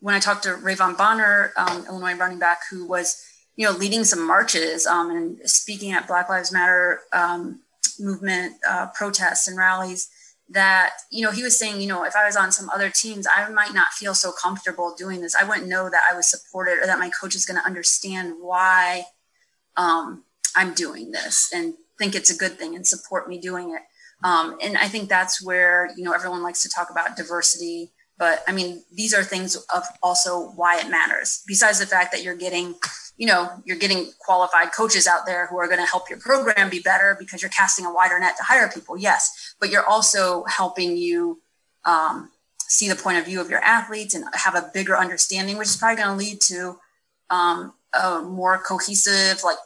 [0.00, 3.22] when I talked to Ra'Von Bonner, um, Illinois running back, who was
[3.56, 7.60] you know, leading some marches um, and speaking at Black Lives Matter um,
[7.98, 10.08] movement uh, protests and rallies.
[10.48, 13.26] That you know, he was saying, you know, if I was on some other teams,
[13.26, 15.34] I might not feel so comfortable doing this.
[15.34, 18.34] I wouldn't know that I was supported or that my coach is going to understand
[18.38, 19.06] why
[19.76, 20.22] um,
[20.54, 23.82] I'm doing this and think it's a good thing and support me doing it.
[24.24, 28.42] Um, and I think that's where you know everyone likes to talk about diversity but
[28.48, 31.42] I mean, these are things of also why it matters.
[31.46, 32.74] Besides the fact that you're getting
[33.16, 36.68] you know you're getting qualified coaches out there who are going to help your program
[36.70, 39.54] be better because you're casting a wider net to hire people yes.
[39.60, 41.40] But you're also helping you
[41.84, 45.68] um, see the point of view of your athletes and have a bigger understanding which
[45.68, 46.78] is probably going to lead to
[47.30, 49.58] um, a more cohesive like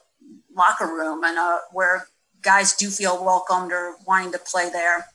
[0.54, 2.06] locker room and uh, where
[2.42, 5.06] guys do feel welcomed or wanting to play there.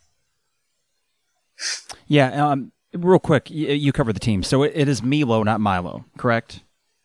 [2.08, 4.44] Yeah um, real quick you, you cover the team.
[4.44, 6.62] So it, it is milo not milo correct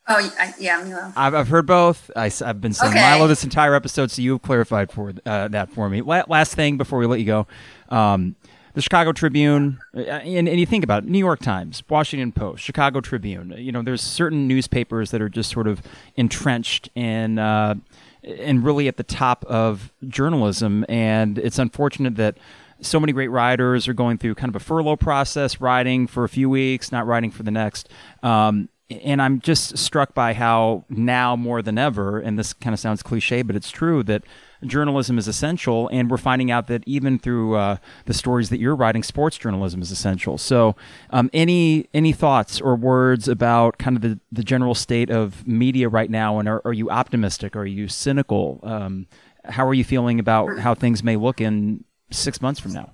[0.09, 1.12] Oh, yeah, Milo.
[1.14, 2.11] I've, I've heard both.
[2.16, 3.01] I, have been saying okay.
[3.01, 6.03] Milo this entire episode, so you've clarified for uh, that for me.
[6.03, 7.46] last thing before we let you go.
[7.90, 8.34] Um,
[8.74, 12.62] the Chicago Tribune, uh, and, and you think about it, New York Times, Washington Post,
[12.62, 13.55] Chicago Tribune.
[13.59, 15.82] You know, there's certain newspapers that are just sort of
[16.16, 17.74] entrenched in uh,
[18.22, 22.38] and really at the top of journalism, and it's unfortunate that
[22.80, 26.28] so many great writers are going through kind of a furlough process, writing for a
[26.28, 27.88] few weeks, not writing for the next.
[28.22, 32.80] Um, and I'm just struck by how now more than ever, and this kind of
[32.80, 34.24] sounds cliche, but it's true that
[34.64, 37.76] journalism is essential, and we're finding out that even through uh,
[38.07, 40.38] the stories that you're writing, sports journalism is essential.
[40.38, 40.76] So,
[41.11, 45.88] um, any any thoughts or words about kind of the, the general state of media
[45.88, 47.57] right now, and are, are you optimistic?
[47.57, 48.61] Are you cynical?
[48.62, 49.07] Um,
[49.45, 52.93] how are you feeling about how things may look in six months from now?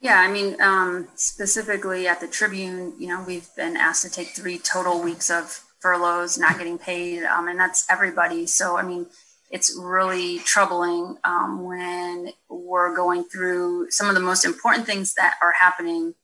[0.00, 4.28] Yeah, I mean, um, specifically at the Tribune, you know, we've been asked to take
[4.28, 8.46] three total weeks of furloughs, not getting paid, um, and that's everybody.
[8.46, 9.06] So, I mean,
[9.50, 15.34] it's really troubling um, when we're going through some of the most important things that
[15.42, 16.14] are happening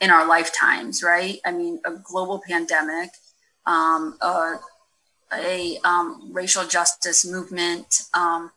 [0.00, 1.38] in our lifetimes, right?
[1.44, 3.10] I mean, a global pandemic,
[3.64, 4.56] um, a,
[5.32, 8.50] a um, racial justice movement um,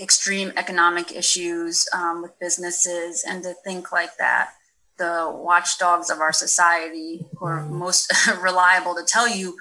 [0.00, 4.50] extreme economic issues um, with businesses and to think like that
[4.98, 7.78] the watchdogs of our society who are mm-hmm.
[7.78, 9.56] most reliable to tell you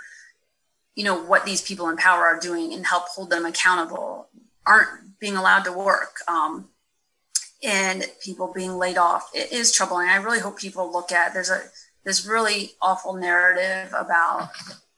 [0.95, 4.28] you know what these people in power are doing and help hold them accountable
[4.66, 6.70] aren't being allowed to work um,
[7.64, 11.49] and people being laid off it is troubling i really hope people look at there's
[11.49, 11.62] a
[12.03, 14.49] this really awful narrative about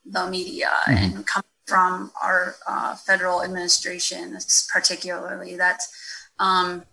[0.05, 1.16] the media mm-hmm.
[1.18, 1.26] and
[1.66, 4.38] from our uh, federal administration,
[4.72, 5.55] particularly.
[5.55, 5.88] That's
[6.39, 6.84] um,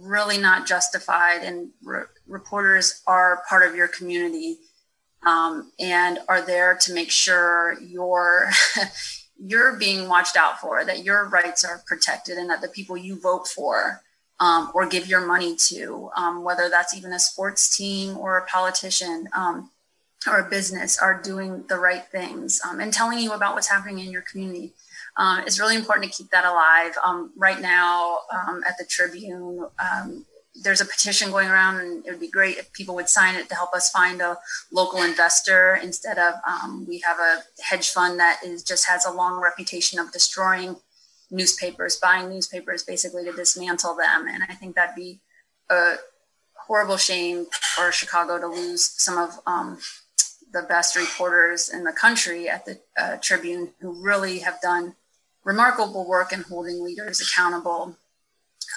[0.00, 1.42] really not justified.
[1.42, 4.58] And re- reporters are part of your community
[5.24, 8.50] um, and are there to make sure you're
[9.42, 13.18] you're being watched out for, that your rights are protected, and that the people you
[13.20, 14.02] vote for.
[14.42, 18.46] Um, or give your money to, um, whether that's even a sports team or a
[18.46, 19.70] politician, um,
[20.26, 23.98] or a business are doing the right things um, and telling you about what's happening
[24.04, 24.72] in your community.
[25.16, 26.92] Uh, it's really important to keep that alive.
[27.04, 32.10] Um, right now um, at the Tribune, um, there's a petition going around, and it
[32.10, 34.38] would be great if people would sign it to help us find a
[34.72, 39.12] local investor instead of um, we have a hedge fund that is just has a
[39.12, 40.76] long reputation of destroying
[41.30, 44.26] newspapers, buying newspapers basically to dismantle them.
[44.28, 45.20] And I think that'd be
[45.70, 45.94] a
[46.66, 49.38] horrible shame for Chicago to lose some of
[50.52, 54.94] the best reporters in the country at the uh, Tribune who really have done
[55.44, 57.96] remarkable work in holding leaders accountable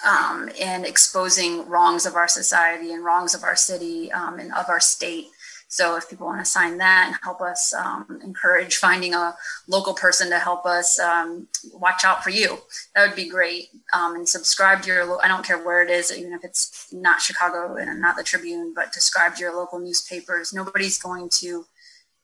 [0.08, 4.70] um, and exposing wrongs of our society and wrongs of our city um, and of
[4.70, 5.28] our state.
[5.74, 9.36] So if people want to sign that and help us um, encourage finding a
[9.68, 12.60] local person to help us um, watch out for you,
[12.94, 13.70] that would be great.
[13.92, 17.22] Um, and subscribe to your, I don't care where it is, even if it's not
[17.22, 20.54] Chicago and not the Tribune, but subscribe to your local newspapers.
[20.54, 21.66] Nobody's going to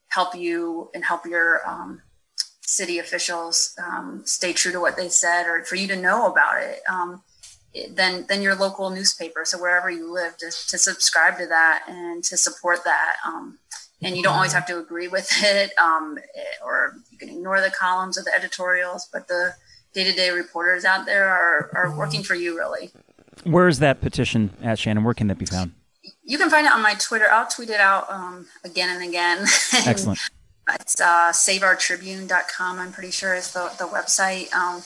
[0.09, 2.03] help you and help your um,
[2.61, 6.61] city officials um, stay true to what they said or for you to know about
[6.61, 6.81] it.
[7.91, 9.45] Then then your local newspaper.
[9.45, 13.59] So wherever you live to, to subscribe to that and to support that um,
[14.01, 16.17] and you don't always have to agree with it um,
[16.63, 19.53] or you can ignore the columns or the editorials but the
[19.93, 22.91] day-to-day reporters out there are, are working for you really.
[23.43, 25.03] Where is that petition at shannon?
[25.03, 25.73] Where can that be found?
[26.23, 27.25] You can find it on my twitter.
[27.31, 29.45] I'll tweet it out um, again and again.
[29.85, 30.19] Excellent.
[30.71, 34.53] It's uh, saveourtribune.com i'm pretty sure is the, the website.
[34.53, 34.83] Um,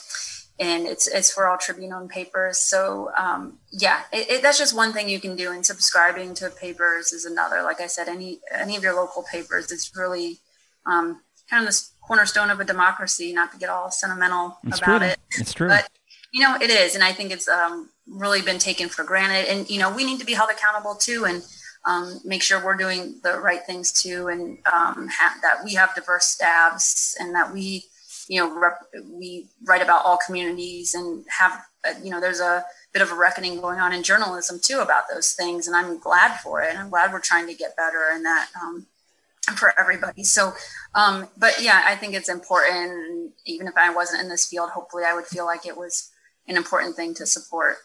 [0.59, 2.59] and it's it's for all Tribune owned papers.
[2.59, 5.51] So um, yeah, it, it, that's just one thing you can do.
[5.51, 7.63] And subscribing to papers is another.
[7.63, 10.39] Like I said, any any of your local papers, is really
[10.85, 13.33] um, kind of this cornerstone of a democracy.
[13.33, 15.07] Not to get all sentimental it's about true.
[15.07, 15.67] it, it's true.
[15.69, 15.89] But
[16.31, 19.49] you know, it is, and I think it's um, really been taken for granted.
[19.49, 21.43] And you know, we need to be held accountable too, and
[21.85, 25.95] um, make sure we're doing the right things too, and um, ha- that we have
[25.95, 27.85] diverse staffs, and that we
[28.27, 32.63] you know, rep- we write about all communities and have, uh, you know, there's a
[32.93, 35.67] bit of a reckoning going on in journalism too about those things.
[35.67, 36.77] And I'm glad for it.
[36.77, 38.85] I'm glad we're trying to get better in that um,
[39.55, 40.23] for everybody.
[40.23, 40.53] So,
[40.95, 43.33] um, but yeah, I think it's important.
[43.45, 46.11] even if I wasn't in this field, hopefully I would feel like it was
[46.47, 47.77] an important thing to support.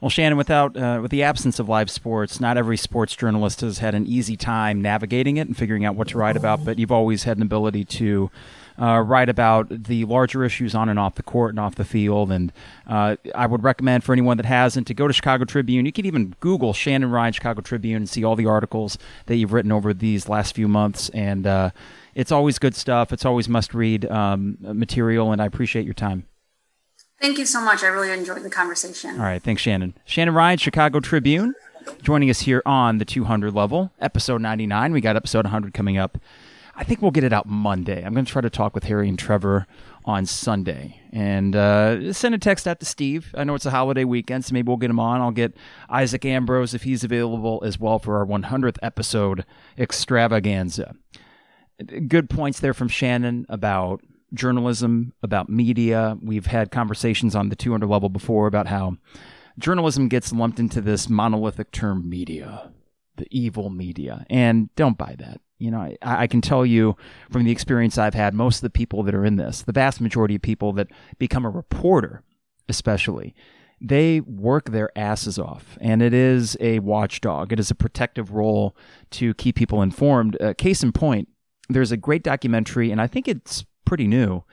[0.00, 3.78] Well, Shannon, without uh, with the absence of live sports, not every sports journalist has
[3.78, 6.64] had an easy time navigating it and figuring out what to write about.
[6.64, 8.30] But you've always had an ability to
[8.80, 12.30] uh, write about the larger issues on and off the court and off the field.
[12.30, 12.52] And
[12.86, 15.84] uh, I would recommend for anyone that hasn't to go to Chicago Tribune.
[15.86, 19.52] You can even Google Shannon Ryan Chicago Tribune and see all the articles that you've
[19.52, 21.08] written over these last few months.
[21.10, 21.70] And uh,
[22.14, 23.12] it's always good stuff.
[23.12, 25.32] It's always must read um, material.
[25.32, 26.26] And I appreciate your time.
[27.20, 27.82] Thank you so much.
[27.82, 29.10] I really enjoyed the conversation.
[29.18, 29.42] All right.
[29.42, 29.94] Thanks, Shannon.
[30.04, 31.52] Shannon Ryan, Chicago Tribune,
[32.00, 34.92] joining us here on the 200 level, episode 99.
[34.92, 36.18] We got episode 100 coming up.
[36.78, 38.04] I think we'll get it out Monday.
[38.04, 39.66] I'm going to try to talk with Harry and Trevor
[40.04, 41.00] on Sunday.
[41.12, 43.34] And uh, send a text out to Steve.
[43.36, 45.20] I know it's a holiday weekend, so maybe we'll get him on.
[45.20, 45.56] I'll get
[45.90, 49.44] Isaac Ambrose if he's available as well for our 100th episode
[49.76, 50.94] extravaganza.
[52.06, 54.00] Good points there from Shannon about
[54.32, 56.16] journalism, about media.
[56.22, 58.98] We've had conversations on the 200 level before about how
[59.58, 62.70] journalism gets lumped into this monolithic term media,
[63.16, 64.24] the evil media.
[64.30, 65.40] And don't buy that.
[65.58, 66.96] You know, I, I, can tell you
[67.30, 70.00] from the experience I've had, most of the people that are in this, the vast
[70.00, 72.22] majority of people that become a reporter,
[72.68, 73.34] especially,
[73.80, 75.76] they work their asses off.
[75.80, 78.76] And it is a watchdog, it is a protective role
[79.12, 80.40] to keep people informed.
[80.40, 81.28] Uh, case in point,
[81.68, 84.44] there's a great documentary, and I think it's pretty new,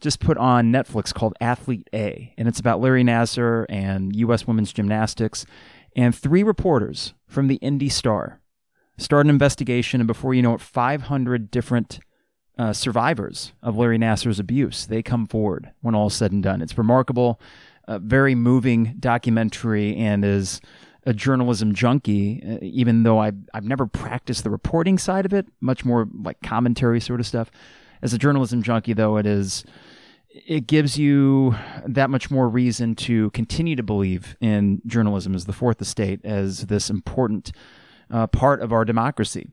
[0.00, 4.46] just put on Netflix called Athlete A, and it's about Larry Nassar and U.S.
[4.46, 5.46] women's gymnastics.
[5.94, 8.41] And three reporters from the Indy Star
[8.98, 12.00] start an investigation, and before you know it, 500 different
[12.58, 16.60] uh, survivors of Larry Nassar's abuse they come forward when all is said and done.
[16.60, 17.40] It's remarkable,
[17.88, 20.60] a very moving documentary, and is
[21.04, 25.46] a journalism junkie, uh, even though I've, I've never practiced the reporting side of it,
[25.60, 27.50] much more like commentary sort of stuff.
[28.02, 29.64] As a journalism junkie, though, it is
[30.34, 31.54] it gives you
[31.86, 36.66] that much more reason to continue to believe in journalism as the fourth estate as
[36.66, 37.52] this important
[38.10, 39.48] uh, part of our democracy.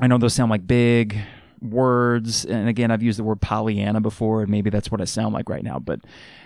[0.00, 1.18] I know those sound like big
[1.60, 5.32] words, and again, I've used the word Pollyanna before, and maybe that's what I sound
[5.32, 6.00] like right now, but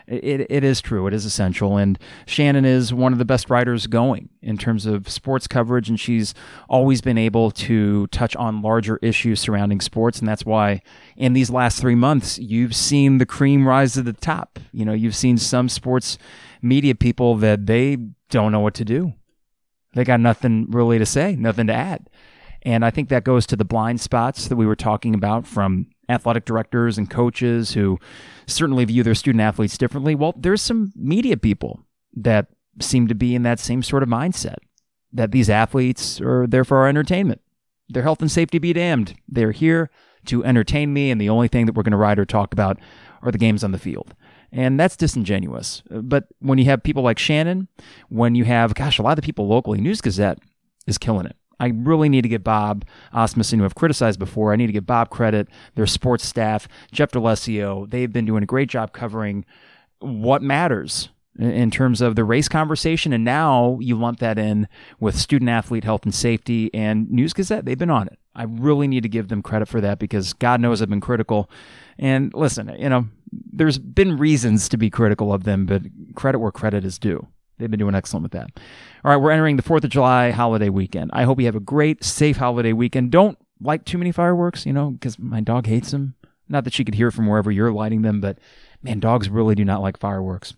[0.07, 1.07] it, it is true.
[1.07, 1.77] It is essential.
[1.77, 5.99] And Shannon is one of the best writers going in terms of sports coverage, and
[5.99, 6.35] she's
[6.69, 10.19] always been able to touch on larger issues surrounding sports.
[10.19, 10.83] And that's why
[11.17, 14.59] in these last three months, you've seen the cream rise to the top.
[14.73, 16.19] You know, you've seen some sports
[16.63, 17.97] media people that they
[18.31, 19.15] don't know what to do.
[19.95, 22.09] They got nothing really to say, nothing to add.
[22.63, 25.87] And I think that goes to the blind spots that we were talking about from
[26.09, 27.99] athletic directors and coaches who
[28.47, 30.15] certainly view their student athletes differently.
[30.15, 31.81] Well, there's some media people
[32.15, 32.49] that
[32.81, 34.57] seem to be in that same sort of mindset
[35.13, 37.41] that these athletes are there for our entertainment.
[37.89, 39.15] Their health and safety be damned.
[39.29, 39.91] They're here
[40.27, 42.79] to entertain me, and the only thing that we're going to write or talk about
[43.23, 44.15] are the games on the field.
[44.53, 45.83] And that's disingenuous.
[45.91, 47.69] But when you have people like Shannon,
[48.09, 50.39] when you have, gosh, a lot of the people locally, News Gazette
[50.87, 51.37] is killing it.
[51.61, 54.87] I really need to give Bob Asmussen, who I've criticized before, I need to give
[54.87, 57.89] Bob credit, their sports staff, Jeff D'Alessio.
[57.89, 59.45] They've been doing a great job covering
[60.01, 63.13] what matters in terms of the race conversation.
[63.13, 64.69] And now you lump that in
[64.99, 67.67] with student athlete health and safety and News Gazette.
[67.67, 68.19] They've been on it.
[68.35, 71.51] I really need to give them credit for that because God knows I've been critical.
[71.99, 75.83] And listen, you know, there's been reasons to be critical of them, but
[76.15, 77.27] credit where credit is due.
[77.59, 78.49] They've been doing excellent with that.
[79.05, 81.11] All right, we're entering the 4th of July holiday weekend.
[81.13, 83.13] I hope you have a great, safe holiday weekend.
[83.13, 86.15] Don't light too many fireworks, you know, because my dog hates them.
[86.49, 88.39] Not that she could hear from wherever you're lighting them, but
[88.83, 90.55] man, dogs really do not like fireworks.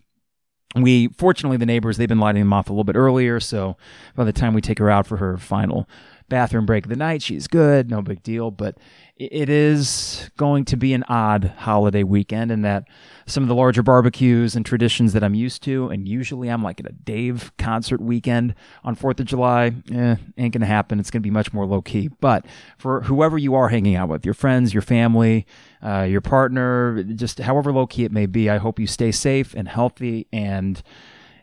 [0.74, 3.40] We, fortunately, the neighbors, they've been lighting them off a little bit earlier.
[3.40, 3.76] So
[4.14, 5.86] by the time we take her out for her final
[6.32, 8.50] bathroom break of the night, she's good, no big deal.
[8.50, 8.78] But
[9.16, 12.88] it is going to be an odd holiday weekend in that
[13.26, 16.80] some of the larger barbecues and traditions that I'm used to, and usually I'm like
[16.80, 20.98] at a Dave concert weekend on 4th of July, eh, ain't gonna happen.
[20.98, 22.08] It's gonna be much more low key.
[22.20, 22.46] But
[22.78, 25.46] for whoever you are hanging out with, your friends, your family,
[25.82, 29.52] uh, your partner, just however low key it may be, I hope you stay safe
[29.54, 30.26] and healthy.
[30.32, 30.82] And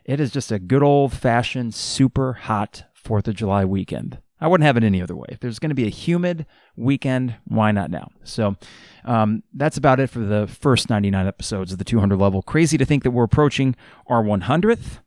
[0.04, 4.18] it is just a good old fashioned, super hot 4th of July weekend.
[4.40, 5.26] I wouldn't have it any other way.
[5.28, 6.46] If there's going to be a humid
[6.76, 8.10] weekend, why not now?
[8.24, 8.56] So
[9.04, 12.42] um, that's about it for the first 99 episodes of the 200 level.
[12.42, 13.76] Crazy to think that we're approaching
[14.06, 15.00] our 100th.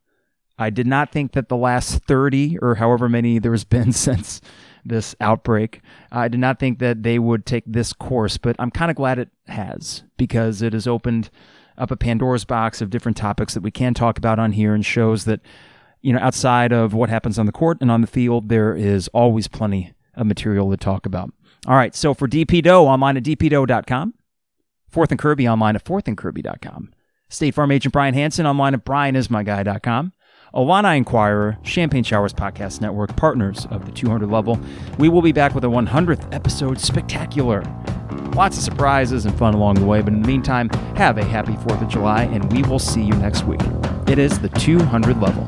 [0.58, 4.40] I did not think that the last 30 or however many there's been since
[4.86, 5.82] this outbreak,
[6.12, 9.18] I did not think that they would take this course, but I'm kind of glad
[9.18, 11.30] it has because it has opened
[11.78, 14.86] up a Pandora's box of different topics that we can talk about on here and
[14.86, 15.40] shows that
[16.04, 19.08] you know, outside of what happens on the court and on the field, there is
[19.08, 21.32] always plenty of material to talk about.
[21.66, 24.14] All right, so for DP Dough, online at dpdough.com.
[24.90, 26.94] Fourth and Kirby online at fourthandkirby.com.
[27.30, 30.14] State Farm agent Brian Hanson online at brianismyguy.com.
[30.56, 34.60] Illini Inquirer, Champagne Showers Podcast Network, partners of the 200 level.
[35.00, 37.64] We will be back with a 100th episode spectacular.
[38.36, 41.54] Lots of surprises and fun along the way, but in the meantime, have a happy
[41.54, 43.62] 4th of July, and we will see you next week.
[44.08, 45.48] It is the 200 level.